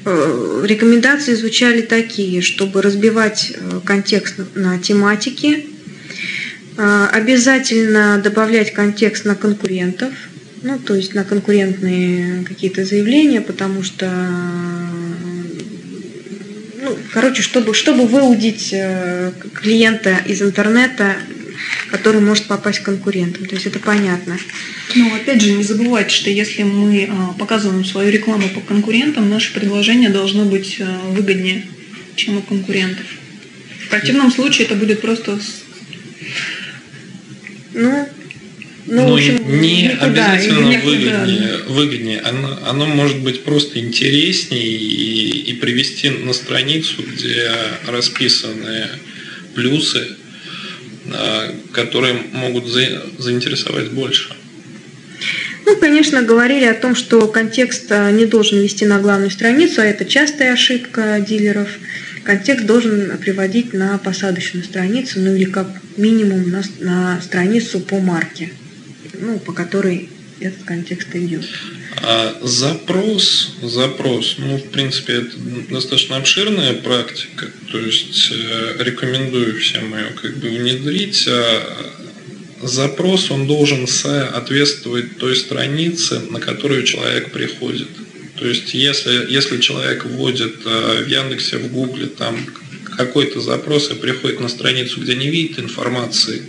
э, 0.03 0.65
рекомендации 0.65 1.33
звучали 1.33 1.79
такие, 1.79 2.41
чтобы 2.41 2.81
разбивать 2.81 3.53
контекст 3.85 4.35
на 4.53 4.79
тематики, 4.79 5.65
обязательно 6.75 8.19
добавлять 8.21 8.73
контекст 8.73 9.23
на 9.23 9.35
конкурентов, 9.35 10.11
ну, 10.61 10.79
то 10.79 10.95
есть 10.95 11.13
на 11.13 11.23
конкурентные 11.23 12.43
какие-то 12.43 12.83
заявления, 12.83 13.39
потому 13.39 13.81
что 13.81 14.11
ну, 16.81 16.97
короче, 17.13 17.41
чтобы, 17.41 17.73
чтобы 17.73 18.07
выудить 18.07 18.75
клиента 19.53 20.17
из 20.25 20.41
интернета, 20.41 21.15
который 21.89 22.21
может 22.21 22.45
попасть 22.45 22.79
к 22.79 22.83
конкурентам. 22.83 23.45
То 23.45 23.55
есть 23.55 23.67
это 23.67 23.79
понятно. 23.79 24.37
Ну, 24.95 25.15
опять 25.15 25.41
же, 25.41 25.51
не 25.51 25.63
забывайте, 25.63 26.13
что 26.15 26.29
если 26.29 26.63
мы 26.63 27.09
а, 27.09 27.33
показываем 27.37 27.85
свою 27.85 28.11
рекламу 28.11 28.49
по 28.49 28.61
конкурентам, 28.61 29.29
наше 29.29 29.53
предложение 29.53 30.09
должно 30.09 30.45
быть 30.45 30.77
э, 30.79 30.85
выгоднее, 31.09 31.65
чем 32.15 32.37
у 32.37 32.41
конкурентов. 32.41 33.05
В 33.85 33.89
противном 33.89 34.31
случае 34.31 34.65
это 34.65 34.75
будет 34.75 35.01
просто... 35.01 35.39
Ну, 37.73 38.07
ну, 38.85 39.07
ну 39.07 39.15
общем, 39.15 39.61
не 39.61 39.83
никуда, 39.83 40.05
обязательно 40.05 40.67
никуда, 40.67 40.89
выгоднее. 40.89 41.57
выгоднее. 41.67 42.19
Оно, 42.19 42.59
оно 42.67 42.85
может 42.85 43.19
быть 43.19 43.43
просто 43.43 43.79
интереснее 43.79 44.61
и, 44.61 45.51
и 45.51 45.53
привести 45.53 46.09
на 46.09 46.33
страницу, 46.33 47.01
где 47.01 47.49
расписаны 47.87 48.87
плюсы, 49.55 49.99
а, 49.99 50.22
которые 51.71 52.15
могут 52.31 52.67
за, 52.67 53.03
заинтересовать 53.17 53.91
больше. 53.91 54.35
Ну, 55.65 55.77
конечно, 55.77 56.21
говорили 56.21 56.65
о 56.65 56.73
том, 56.73 56.95
что 56.95 57.27
контекст 57.27 57.89
а, 57.91 58.11
не 58.11 58.25
должен 58.25 58.59
вести 58.59 58.85
на 58.85 58.99
главную 58.99 59.31
страницу, 59.31 59.81
а 59.81 59.85
это 59.85 60.03
частая 60.03 60.53
ошибка 60.53 61.23
дилеров. 61.25 61.69
Контекст 62.23 62.65
должен 62.65 63.17
приводить 63.17 63.73
на 63.73 63.97
посадочную 63.97 64.65
страницу, 64.65 65.19
ну 65.19 65.35
или 65.35 65.45
как 65.45 65.67
минимум 65.95 66.49
на, 66.49 66.63
на 66.79 67.21
страницу 67.21 67.79
по 67.79 67.99
марке 67.99 68.51
ну, 69.23 69.39
по 69.39 69.53
которой 69.53 70.09
этот 70.43 70.63
контекст 70.63 71.15
идет. 71.15 71.45
А 72.01 72.37
запрос, 72.41 73.55
запрос, 73.61 74.35
ну, 74.37 74.57
в 74.57 74.69
принципе, 74.69 75.13
это 75.13 75.37
достаточно 75.69 76.17
обширная 76.17 76.73
практика, 76.73 77.47
то 77.71 77.79
есть 77.79 78.31
э, 78.31 78.83
рекомендую 78.83 79.59
всем 79.59 79.95
ее 79.97 80.09
как 80.21 80.37
бы 80.37 80.49
внедрить. 80.49 81.25
А 81.27 81.93
запрос, 82.61 83.31
он 83.31 83.47
должен 83.47 83.87
соответствовать 83.87 85.17
той 85.17 85.35
странице, 85.35 86.19
на 86.29 86.39
которую 86.39 86.83
человек 86.83 87.31
приходит. 87.31 87.87
То 88.37 88.47
есть, 88.47 88.73
если, 88.73 89.31
если 89.31 89.59
человек 89.59 90.05
вводит 90.05 90.55
э, 90.65 91.03
в 91.03 91.07
Яндексе, 91.07 91.57
в 91.57 91.71
Гугле 91.71 92.07
там 92.07 92.37
какой-то 92.97 93.41
запрос 93.41 93.91
и 93.91 93.95
приходит 93.95 94.39
на 94.39 94.49
страницу, 94.49 95.01
где 95.01 95.15
не 95.15 95.29
видит 95.29 95.59
информации 95.59 96.43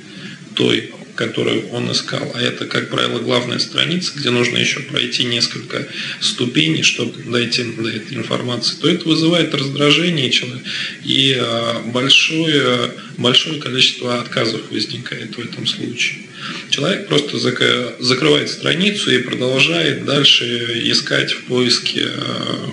той, 0.55 0.93
которую 1.15 1.69
он 1.69 1.91
искал. 1.93 2.33
А 2.35 2.41
это, 2.41 2.67
как 2.67 2.91
правило, 2.91 3.19
главная 3.19 3.59
страница, 3.59 4.13
где 4.17 4.31
нужно 4.31 4.59
еще 4.59 4.81
пройти 4.81 5.25
несколько 5.25 5.87
ступеней, 6.21 6.83
чтобы 6.83 7.23
дойти 7.25 7.65
до 7.65 7.89
этой 7.89 8.17
информации, 8.17 8.77
то 8.81 8.89
это 8.89 9.09
вызывает 9.09 9.55
раздражение 9.55 10.31
и 11.05 11.37
а, 11.39 11.83
большое, 11.87 12.93
большое 13.19 13.61
количество 13.61 14.21
отказов 14.21 14.71
возникает 14.71 15.37
в 15.37 15.41
этом 15.41 15.67
случае. 15.67 16.23
Человек 16.71 17.09
просто 17.09 17.39
закрывает 17.39 18.51
страницу 18.51 19.11
и 19.11 19.19
продолжает 19.19 20.05
дальше 20.05 20.81
искать 20.91 21.33
в 21.33 21.45
поиске 21.45 22.07
а, 22.07 22.71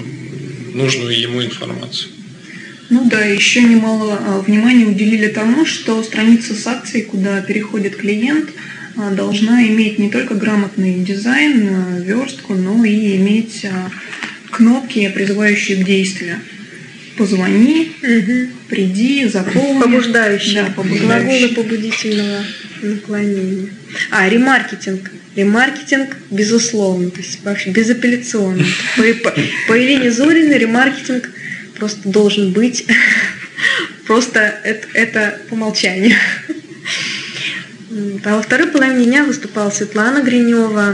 нужную 0.73 1.19
ему 1.19 1.43
информацию. 1.43 2.11
Ну 2.91 3.05
да, 3.05 3.23
еще 3.23 3.63
немало 3.63 4.19
а, 4.19 4.41
внимания 4.41 4.85
уделили 4.85 5.27
тому, 5.27 5.65
что 5.65 6.03
страница 6.03 6.53
с 6.53 6.67
акцией, 6.67 7.05
куда 7.05 7.41
переходит 7.41 7.95
клиент, 7.95 8.49
а, 8.97 9.11
должна 9.11 9.65
иметь 9.67 9.97
не 9.97 10.09
только 10.09 10.35
грамотный 10.35 10.95
дизайн, 10.95 11.69
а, 11.71 11.99
верстку, 12.01 12.53
но 12.53 12.83
и 12.83 13.15
иметь 13.15 13.65
кнопки, 14.51 15.07
призывающие 15.07 15.81
к 15.81 15.85
действию. 15.85 16.35
Позвони, 17.15 17.93
угу. 18.03 18.51
приди, 18.67 19.25
заполни. 19.25 19.79
Побуждающие. 19.79 20.63
Да, 20.63 20.73
побуждающие. 20.75 21.07
Глаголы 21.07 21.47
побудительного 21.49 22.43
наклонения. 22.81 23.69
А, 24.11 24.27
ремаркетинг. 24.27 25.11
Ремаркетинг, 25.37 26.17
безусловно, 26.29 27.09
то 27.09 27.19
есть 27.21 27.41
вообще 27.45 27.69
безапелляционно. 27.69 28.65
По, 28.97 29.03
по, 29.23 29.33
по 29.69 29.73
Елене 29.75 30.11
Зориной 30.11 30.57
ремаркетинг– 30.57 31.31
просто 31.81 32.07
должен 32.09 32.51
быть. 32.51 32.85
Просто 34.05 34.39
это, 34.39 34.87
это 34.93 35.39
по 35.49 35.53
умолчанию. 35.55 36.15
А 38.23 38.35
во 38.35 38.41
второй 38.41 38.67
половине 38.67 39.05
дня 39.05 39.23
выступала 39.23 39.71
Светлана 39.71 40.21
Гринева, 40.21 40.93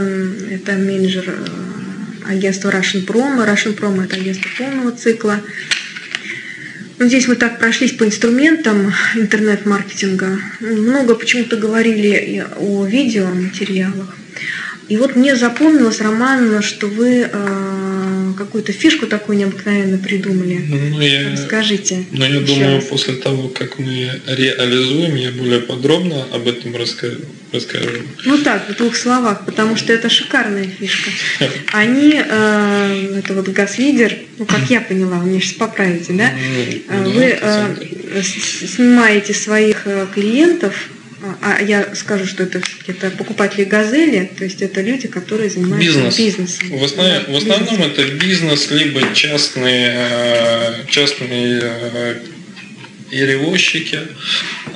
это 0.50 0.72
менеджер 0.72 1.24
э, 1.28 2.30
агентства 2.30 2.70
Russian 2.70 3.06
Prom. 3.06 3.44
Russian 3.46 3.76
Prom– 3.78 4.02
это 4.04 4.16
агентство 4.16 4.48
полного 4.56 4.92
цикла. 4.92 5.40
Ну, 6.98 7.06
здесь 7.06 7.28
мы 7.28 7.36
так 7.36 7.58
прошлись 7.58 7.92
по 7.92 8.04
инструментам 8.04 8.92
интернет-маркетинга. 9.14 10.40
Много 10.60 11.14
почему-то 11.16 11.56
говорили 11.56 12.46
о 12.56 12.86
видеоматериалах. 12.86 14.16
И 14.88 14.96
вот 14.96 15.16
мне 15.16 15.36
запомнилось, 15.36 16.00
Роман, 16.00 16.62
что 16.62 16.86
вы 16.86 17.28
э, 17.30 17.77
какую-то 18.38 18.72
фишку 18.72 19.06
такую 19.06 19.38
необыкновенно 19.38 19.98
придумали. 19.98 20.64
Ну, 20.68 21.00
я, 21.00 21.30
Расскажите. 21.32 22.04
Ну, 22.10 22.24
я 22.24 22.40
думаю, 22.40 22.76
раз. 22.76 22.84
после 22.84 23.14
того, 23.14 23.48
как 23.48 23.78
мы 23.78 24.10
реализуем, 24.26 25.16
я 25.16 25.30
более 25.30 25.60
подробно 25.60 26.24
об 26.32 26.46
этом 26.46 26.74
расскажу. 26.76 27.18
расскажу. 27.52 27.88
Ну 28.24 28.38
так, 28.38 28.68
в 28.68 28.76
двух 28.76 28.96
словах, 28.96 29.44
потому 29.44 29.76
что 29.76 29.92
это 29.92 30.08
шикарная 30.08 30.66
фишка. 30.66 31.10
Они, 31.72 32.14
э, 32.14 33.18
это 33.18 33.34
вот 33.34 33.48
газ-лидер, 33.48 34.16
ну 34.38 34.46
как 34.46 34.70
я 34.70 34.80
поняла, 34.80 35.18
вы 35.18 35.30
меня 35.30 35.40
сейчас 35.40 35.54
поправите, 35.54 36.12
да? 36.12 36.32
Ну, 36.90 37.10
вы 37.10 37.38
э, 37.40 38.22
снимаете 38.22 39.34
своих 39.34 39.82
э, 39.86 40.06
клиентов 40.14 40.88
а, 41.20 41.56
а 41.58 41.62
я 41.62 41.94
скажу, 41.94 42.26
что 42.26 42.44
это, 42.44 42.62
это 42.86 43.10
покупатели 43.10 43.64
газели, 43.64 44.30
то 44.38 44.44
есть 44.44 44.62
это 44.62 44.80
люди, 44.80 45.08
которые 45.08 45.50
занимаются 45.50 45.86
Бизнес. 45.86 46.16
бизнесом. 46.16 46.78
В, 46.78 46.84
основ... 46.84 47.06
да, 47.06 47.24
в 47.26 47.36
основном 47.36 47.76
бизнес. 47.76 47.92
это 47.92 48.04
бизнес, 48.14 48.70
либо 48.70 49.14
частные, 49.14 49.94
э, 49.96 50.74
частные 50.88 51.60
э, 51.62 52.20
перевозчики. 53.10 54.00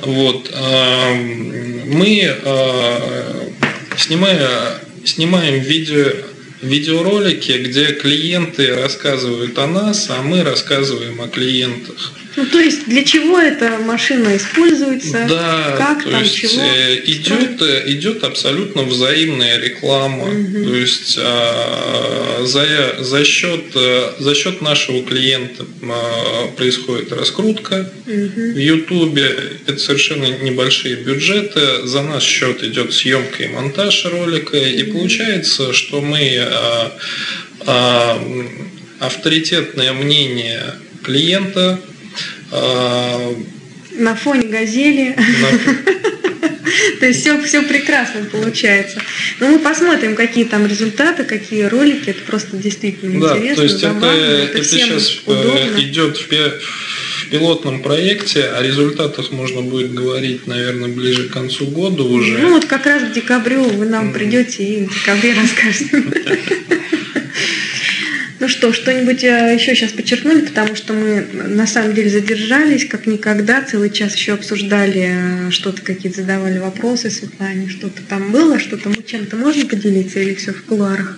Вот. 0.01 0.51
А, 0.53 1.13
мы 1.13 2.19
э, 2.21 3.49
снимаем, 3.97 4.79
снимаем 5.05 5.61
видео 5.61 6.11
видеоролики, 6.61 7.51
где 7.51 7.87
клиенты 7.87 8.73
рассказывают 8.73 9.57
о 9.59 9.67
нас, 9.67 10.09
а 10.09 10.21
мы 10.21 10.43
рассказываем 10.43 11.21
о 11.21 11.27
клиентах. 11.27 12.13
Ну, 12.35 12.45
то 12.47 12.59
есть 12.59 12.87
для 12.87 13.03
чего 13.03 13.37
эта 13.37 13.77
машина 13.77 14.35
используется? 14.35 15.25
Да, 15.29 15.75
как 15.77 16.03
то 16.03 16.11
там, 16.11 16.23
есть 16.23 16.35
чего? 16.35 16.61
Э, 16.61 16.99
идет, 17.05 17.61
э, 17.61 17.83
идет 17.91 18.23
абсолютно 18.23 18.83
взаимная 18.83 19.59
реклама. 19.59 20.23
Угу. 20.23 20.63
То 20.65 20.75
есть 20.75 21.17
а, 21.21 22.43
за, 22.45 22.95
за, 22.99 23.23
счет, 23.23 23.65
э, 23.75 24.13
за 24.17 24.33
счет 24.33 24.61
нашего 24.61 25.03
клиента 25.03 25.65
а, 25.83 26.47
происходит 26.57 27.11
раскрутка 27.11 27.91
угу. 28.07 28.41
в 28.53 28.57
Ютубе. 28.57 29.35
Это 29.67 29.77
совершенно 29.77 30.25
небольшие 30.25 30.95
бюджеты. 30.95 31.85
За 31.85 32.01
наш 32.01 32.23
счет 32.23 32.63
идет 32.63 32.93
съемка 32.93 33.43
и 33.43 33.47
монтаж 33.47 34.05
ролика. 34.05 34.55
Угу. 34.55 34.65
И 34.65 34.83
получается, 34.83 35.71
что 35.73 36.01
мы 36.01 36.37
а, 36.39 36.97
а, 37.67 38.19
авторитетное 38.99 39.93
мнение 39.93 40.63
клиента 41.03 41.79
на 43.95 44.15
фоне 44.15 44.47
газели. 44.47 45.15
То 46.99 47.07
есть 47.07 47.21
все, 47.21 47.41
все 47.41 47.61
прекрасно 47.61 48.25
получается. 48.31 49.01
Но 49.39 49.49
мы 49.49 49.59
посмотрим, 49.59 50.15
какие 50.15 50.45
там 50.45 50.65
результаты, 50.65 51.23
какие 51.23 51.63
ролики. 51.63 52.09
Это 52.09 52.21
просто 52.21 52.57
действительно 52.57 53.19
да, 53.19 53.37
интересно. 53.37 53.55
То 53.55 53.63
есть 53.63 53.79
забавно, 53.79 54.07
это, 54.07 54.43
это, 54.43 54.57
это 54.59 54.67
сейчас 54.67 55.21
э, 55.25 55.31
удобно. 55.31 55.79
идет 55.81 56.17
в 56.17 56.27
пилотном 57.29 57.81
проекте, 57.81 58.45
о 58.45 58.61
результатах 58.61 59.31
можно 59.31 59.61
будет 59.61 59.93
говорить, 59.93 60.47
наверное, 60.47 60.89
ближе 60.89 61.29
к 61.29 61.33
концу 61.33 61.65
года 61.65 62.03
уже. 62.03 62.37
Ну 62.37 62.51
вот 62.51 62.65
как 62.65 62.85
раз 62.85 63.03
к 63.03 63.13
декабрю 63.13 63.63
вы 63.63 63.85
нам 63.85 64.13
придете 64.13 64.63
и 64.63 64.85
в 64.85 64.93
декабре 64.93 65.33
расскажете. 65.41 66.03
Ну 68.43 68.49
что, 68.49 68.73
что-нибудь 68.73 69.23
э, 69.23 69.55
еще 69.57 69.73
сейчас 69.73 69.93
подчеркнули, 69.93 70.41
потому 70.41 70.75
что 70.75 70.91
мы 70.91 71.25
на 71.47 71.65
самом 71.65 71.93
деле 71.93 72.09
задержались, 72.09 72.85
как 72.85 73.07
никогда, 73.07 73.61
целый 73.61 73.89
час 73.89 74.17
еще 74.17 74.33
обсуждали, 74.33 75.47
э, 75.47 75.49
что-то 75.49 75.81
какие-то 75.81 76.19
задавали 76.19 76.59
вопросы 76.59 77.09
Светлане, 77.09 77.69
что-то 77.69 78.01
там 78.01 78.33
было, 78.33 78.59
что-то 78.59 78.89
мы 78.89 78.97
чем-то 79.01 79.37
можно 79.37 79.65
поделиться 79.65 80.19
или 80.19 80.33
все 80.33 80.51
в 80.51 80.61
кулуарах? 80.63 81.17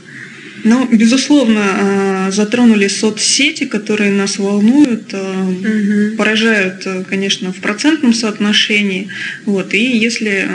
Ну, 0.63 0.87
безусловно, 0.91 2.27
э, 2.27 2.31
затронули 2.31 2.87
соцсети, 2.87 3.65
которые 3.65 4.11
нас 4.11 4.37
волнуют, 4.37 5.11
угу. 5.11 6.17
поражают, 6.17 6.87
конечно, 7.09 7.51
в 7.51 7.55
процентном 7.55 8.13
соотношении. 8.13 9.07
Вот. 9.47 9.73
И 9.73 9.97
если 9.97 10.47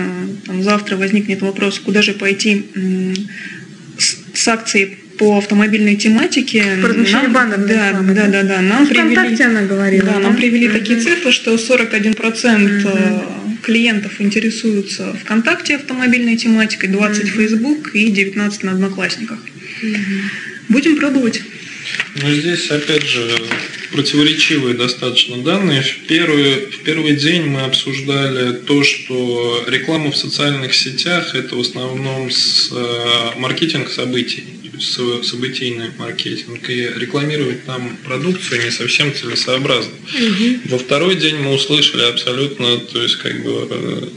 там, 0.47 0.63
завтра 0.63 0.97
возникнет 0.97 1.43
вопрос, 1.43 1.81
куда 1.81 2.01
же 2.01 2.13
пойти 2.13 2.65
с 3.99 4.47
акцией 4.47 5.01
по 5.21 5.37
автомобильной 5.37 5.97
тематике. 5.97 6.65
Нам, 7.13 7.33
баннер 7.35 7.59
да, 7.59 7.93
да, 7.93 8.15
да, 8.15 8.27
да, 8.29 8.43
да, 8.43 8.61
нам 8.63 8.87
привели, 8.87 9.43
она 9.43 9.63
говорила. 9.63 10.07
Да, 10.07 10.19
нам 10.19 10.35
привели 10.35 10.67
uh 10.67 10.73
такие 10.73 10.99
цифры, 10.99 11.31
что 11.31 11.55
41% 11.57 12.17
uh 12.17 13.37
клиентов 13.63 14.13
интересуются 14.19 15.15
ВКонтакте 15.23 15.77
автомобильной 15.77 16.37
тематикой, 16.39 16.89
20 16.89 17.25
uh 17.25 17.29
Facebook 17.29 17.91
и 17.93 18.11
19 18.11 18.63
на 18.65 18.71
Одноклассниках. 18.73 19.39
uh 19.83 19.97
Будем 20.71 20.97
пробовать. 20.97 21.43
Ну, 22.17 22.33
здесь, 22.33 22.71
опять 22.71 23.05
же, 23.05 23.31
противоречивые 23.93 24.75
достаточно 24.75 25.43
данные. 25.43 25.83
В 25.83 26.07
первый, 26.07 26.67
в 26.67 26.83
первый 26.83 27.17
день 27.17 27.45
мы 27.45 27.63
обсуждали 27.63 28.53
то, 28.53 28.83
что 28.83 29.65
реклама 29.69 30.11
в 30.11 30.17
социальных 30.17 30.75
сетях– 30.75 31.35
это 31.35 31.55
в 31.55 31.61
основном 31.61 32.31
с, 32.31 32.71
э, 32.73 33.39
маркетинг 33.39 33.91
событий 33.91 34.45
событийный 34.81 35.91
маркетинг, 35.99 36.69
и 36.71 36.89
рекламировать 36.97 37.65
там 37.67 37.99
продукцию 38.05 38.65
не 38.65 38.71
совсем 38.71 39.15
целесообразно. 39.15 39.93
Угу. 39.93 40.61
Во 40.71 40.79
второй 40.79 41.17
день 41.17 41.37
мы 41.37 41.53
услышали 41.53 42.03
абсолютно, 42.03 42.79
то 42.79 43.03
есть 43.03 43.17
как 43.17 43.43
бы 43.43 43.69
э, 43.71 44.09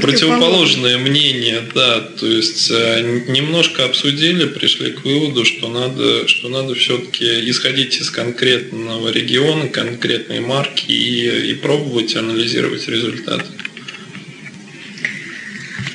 противоположное 0.00 0.98
мнение, 0.98 1.62
да, 1.74 2.00
то 2.00 2.26
есть 2.26 2.70
э, 2.70 3.22
немножко 3.28 3.84
обсудили, 3.84 4.46
пришли 4.46 4.92
к 4.92 5.04
выводу, 5.04 5.44
что 5.44 5.68
надо, 5.68 6.26
что 6.28 6.48
надо 6.48 6.74
все-таки 6.74 7.50
исходить 7.50 7.96
из 8.00 8.10
конкретного 8.10 9.08
региона, 9.10 9.68
конкретной 9.68 10.40
марки 10.40 10.90
и, 10.90 11.50
и 11.50 11.54
пробовать 11.54 12.16
анализировать 12.16 12.88
результаты. 12.88 13.44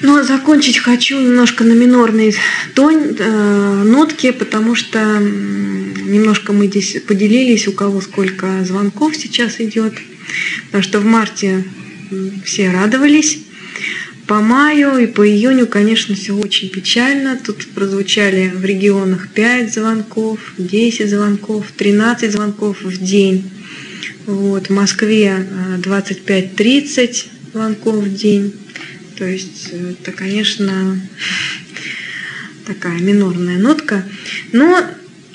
Ну, 0.02 0.18
а 0.18 0.24
закончить 0.24 0.80
хочу 0.80 1.20
немножко 1.20 1.64
на 1.64 1.74
минорной 1.74 2.36
тон, 2.74 3.16
э, 3.18 3.84
нотке, 3.84 4.34
потому 4.34 4.74
что 4.76 5.00
немножко 5.20 6.54
мы 6.54 6.68
здесь 6.68 6.98
поделились, 7.08 7.68
у 7.68 7.72
кого 7.72 8.02
сколько 8.02 8.66
звонков 8.66 9.16
сейчас 9.16 9.60
идет. 9.60 9.94
Потому 10.68 10.84
что 10.84 11.00
в 11.00 11.06
марте 11.06 11.64
все 12.46 12.72
радовались. 12.72 13.40
По 14.28 14.40
маю 14.42 14.98
и 14.98 15.08
по 15.08 15.28
июню, 15.28 15.68
конечно, 15.68 16.16
все 16.16 16.34
очень 16.34 16.70
печально. 16.70 17.38
Тут 17.44 17.68
прозвучали 17.74 18.52
в 18.54 18.64
регионах 18.64 19.30
5 19.30 19.74
звонков, 19.74 20.40
10 20.58 21.10
звонков, 21.10 21.66
13 21.76 22.32
звонков 22.32 22.82
в 22.82 23.04
день. 23.04 23.50
Вот, 24.26 24.68
в 24.68 24.70
Москве 24.70 25.48
25-30 25.80 26.98
э, 26.98 27.10
звонков 27.54 27.96
в 27.96 28.16
день. 28.16 28.54
То 29.18 29.26
есть 29.26 29.70
это, 29.72 30.12
конечно, 30.12 31.00
такая 32.66 33.00
минорная 33.00 33.58
нотка. 33.58 34.06
Но, 34.52 34.84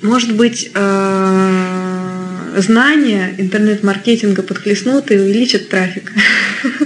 может 0.03 0.35
быть, 0.35 0.71
э, 0.73 1.97
знания 2.57 3.35
интернет-маркетинга 3.39 4.43
подхлестнут 4.43 5.11
и 5.11 5.19
увеличат 5.19 5.69
трафик. 5.69 6.13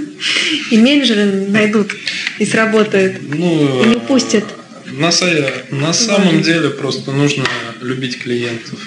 И 0.71 0.79
менеджеры 0.79 1.47
найдут 1.49 1.95
и 2.39 2.47
сработают. 2.47 3.17
Ну, 3.23 3.85
и 3.85 3.89
не 3.89 3.97
упустят. 3.97 4.45
На, 4.87 5.11
на 5.71 5.93
самом 5.93 6.43
деле 6.43 6.71
просто 6.71 7.13
нужно 7.13 7.45
любить 7.81 8.19
клиентов. 8.19 8.79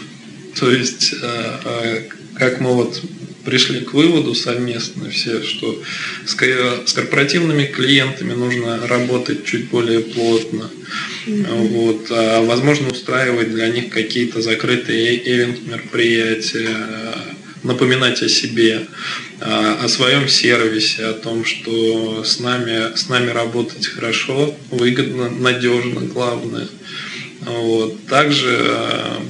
То 0.59 0.71
есть, 0.71 1.13
э, 1.21 1.59
э, 1.65 2.01
как 2.35 2.59
мы 2.59 2.73
вот 2.73 3.01
пришли 3.45 3.81
к 3.81 3.93
выводу 3.93 4.35
совместно 4.35 5.09
все, 5.09 5.43
что 5.43 5.81
с, 6.25 6.33
корпоративными 6.35 7.65
клиентами 7.65 8.33
нужно 8.33 8.87
работать 8.87 9.45
чуть 9.45 9.69
более 9.69 9.99
плотно. 9.99 10.69
Mm-hmm. 11.25 11.67
Вот, 11.69 12.07
а, 12.09 12.41
возможно, 12.45 12.89
устраивать 12.89 13.51
для 13.51 13.67
них 13.69 13.89
какие-то 13.89 14.41
закрытые 14.41 15.17
ивент-мероприятия, 15.29 16.77
напоминать 17.63 18.21
о 18.21 18.29
себе, 18.29 18.81
а, 19.39 19.79
о 19.83 19.87
своем 19.87 20.27
сервисе, 20.27 21.05
о 21.05 21.13
том, 21.13 21.45
что 21.45 22.23
с 22.23 22.39
нами, 22.39 22.95
с 22.95 23.09
нами 23.09 23.29
работать 23.31 23.87
хорошо, 23.87 24.55
выгодно, 24.69 25.29
надежно, 25.29 26.01
главное. 26.01 26.67
Вот. 27.41 28.05
Также, 28.07 28.57
а, 28.61 29.23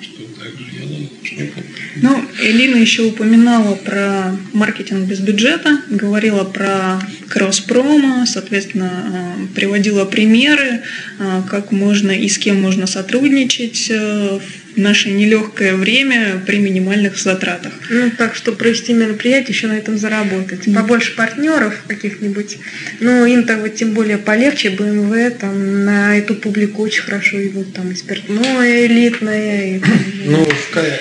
что 0.00 0.22
также, 0.40 0.64
я 0.78 0.84
не, 0.84 0.98
не 0.98 1.50
помню. 1.50 1.72
Ну, 1.96 2.24
Элина 2.40 2.76
еще 2.76 3.02
упоминала 3.02 3.74
про 3.74 4.36
маркетинг 4.52 5.06
без 5.06 5.20
бюджета, 5.20 5.82
говорила 5.90 6.44
про 6.44 7.00
кросс-промо, 7.28 8.24
соответственно, 8.26 9.36
э, 9.38 9.54
приводила 9.54 10.04
примеры, 10.06 10.82
э, 11.18 11.42
как 11.50 11.70
можно 11.70 12.10
и 12.10 12.28
с 12.28 12.38
кем 12.38 12.60
можно 12.60 12.86
сотрудничать 12.86 13.88
э, 13.90 14.38
в 14.38 14.61
наше 14.76 15.10
нелегкое 15.10 15.74
время 15.74 16.42
при 16.46 16.58
минимальных 16.58 17.18
затратах. 17.18 17.72
Ну, 17.90 18.10
так 18.16 18.34
что 18.34 18.52
провести 18.52 18.92
мероприятие, 18.92 19.54
еще 19.54 19.66
на 19.66 19.76
этом 19.76 19.98
заработать. 19.98 20.66
Mm. 20.66 20.74
Побольше 20.74 21.14
партнеров 21.14 21.74
каких-нибудь. 21.86 22.58
Ну, 23.00 23.26
им-то 23.26 23.56
вот 23.58 23.74
тем 23.74 23.92
более 23.92 24.18
полегче, 24.18 24.68
BMW 24.68 25.30
там 25.30 25.84
на 25.84 26.16
эту 26.16 26.34
публику 26.34 26.82
очень 26.82 27.02
хорошо 27.02 27.42
идут, 27.42 27.74
там 27.74 27.90
и 27.90 27.94
спиртное 27.94 28.86
элитное. 28.86 29.76
И, 29.76 29.80
ну, 30.24 30.46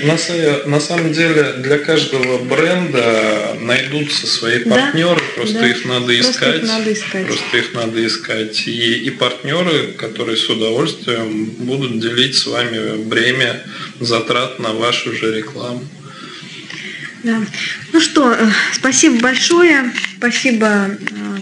на, 0.03 0.17
на 0.67 0.79
самом 0.79 1.13
деле 1.13 1.53
для 1.59 1.77
каждого 1.77 2.43
бренда 2.43 3.57
найдутся 3.61 4.27
свои 4.27 4.59
партнеры, 4.59 5.15
да, 5.15 5.35
просто 5.35 5.59
да. 5.59 5.67
их 5.67 5.85
надо 5.85 6.19
искать. 6.19 6.39
Просто 6.39 6.55
их 6.57 6.67
надо 6.67 6.93
искать. 6.93 7.25
Просто 7.27 7.57
их 7.57 7.73
надо 7.73 8.07
искать. 8.07 8.67
И, 8.67 8.93
и 9.05 9.09
партнеры, 9.11 9.93
которые 9.97 10.37
с 10.37 10.49
удовольствием 10.49 11.45
будут 11.45 11.99
делить 11.99 12.35
с 12.35 12.47
вами 12.47 13.03
затрат 13.99 14.59
на 14.59 14.73
вашу 14.73 15.13
же 15.13 15.35
рекламу. 15.35 15.83
Да. 17.23 17.37
Ну 17.93 17.99
что, 18.01 18.33
э, 18.33 18.47
спасибо 18.73 19.19
большое. 19.19 19.91
Спасибо 20.17 20.67
э, 20.67 20.95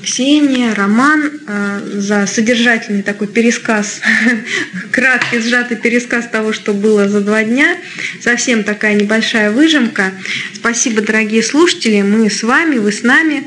Ксения, 0.03 0.75
Роман 0.75 1.31
э, 1.47 1.79
за 1.95 2.27
содержательный 2.27 3.01
такой 3.01 3.27
пересказ, 3.27 4.01
краткий, 4.91 5.39
сжатый 5.39 5.77
пересказ 5.77 6.27
того, 6.27 6.51
что 6.51 6.73
было 6.73 7.07
за 7.07 7.21
два 7.21 7.43
дня. 7.43 7.77
Совсем 8.21 8.63
такая 8.63 8.95
небольшая 8.95 9.51
выжимка. 9.51 10.11
Спасибо, 10.53 11.01
дорогие 11.01 11.43
слушатели. 11.43 12.01
Мы 12.01 12.29
с 12.29 12.43
вами, 12.43 12.77
вы 12.77 12.91
с 12.91 13.03
нами. 13.03 13.43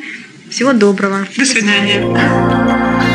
Всего 0.48 0.72
доброго. 0.72 1.26
До 1.36 1.44
свидания. 1.44 3.11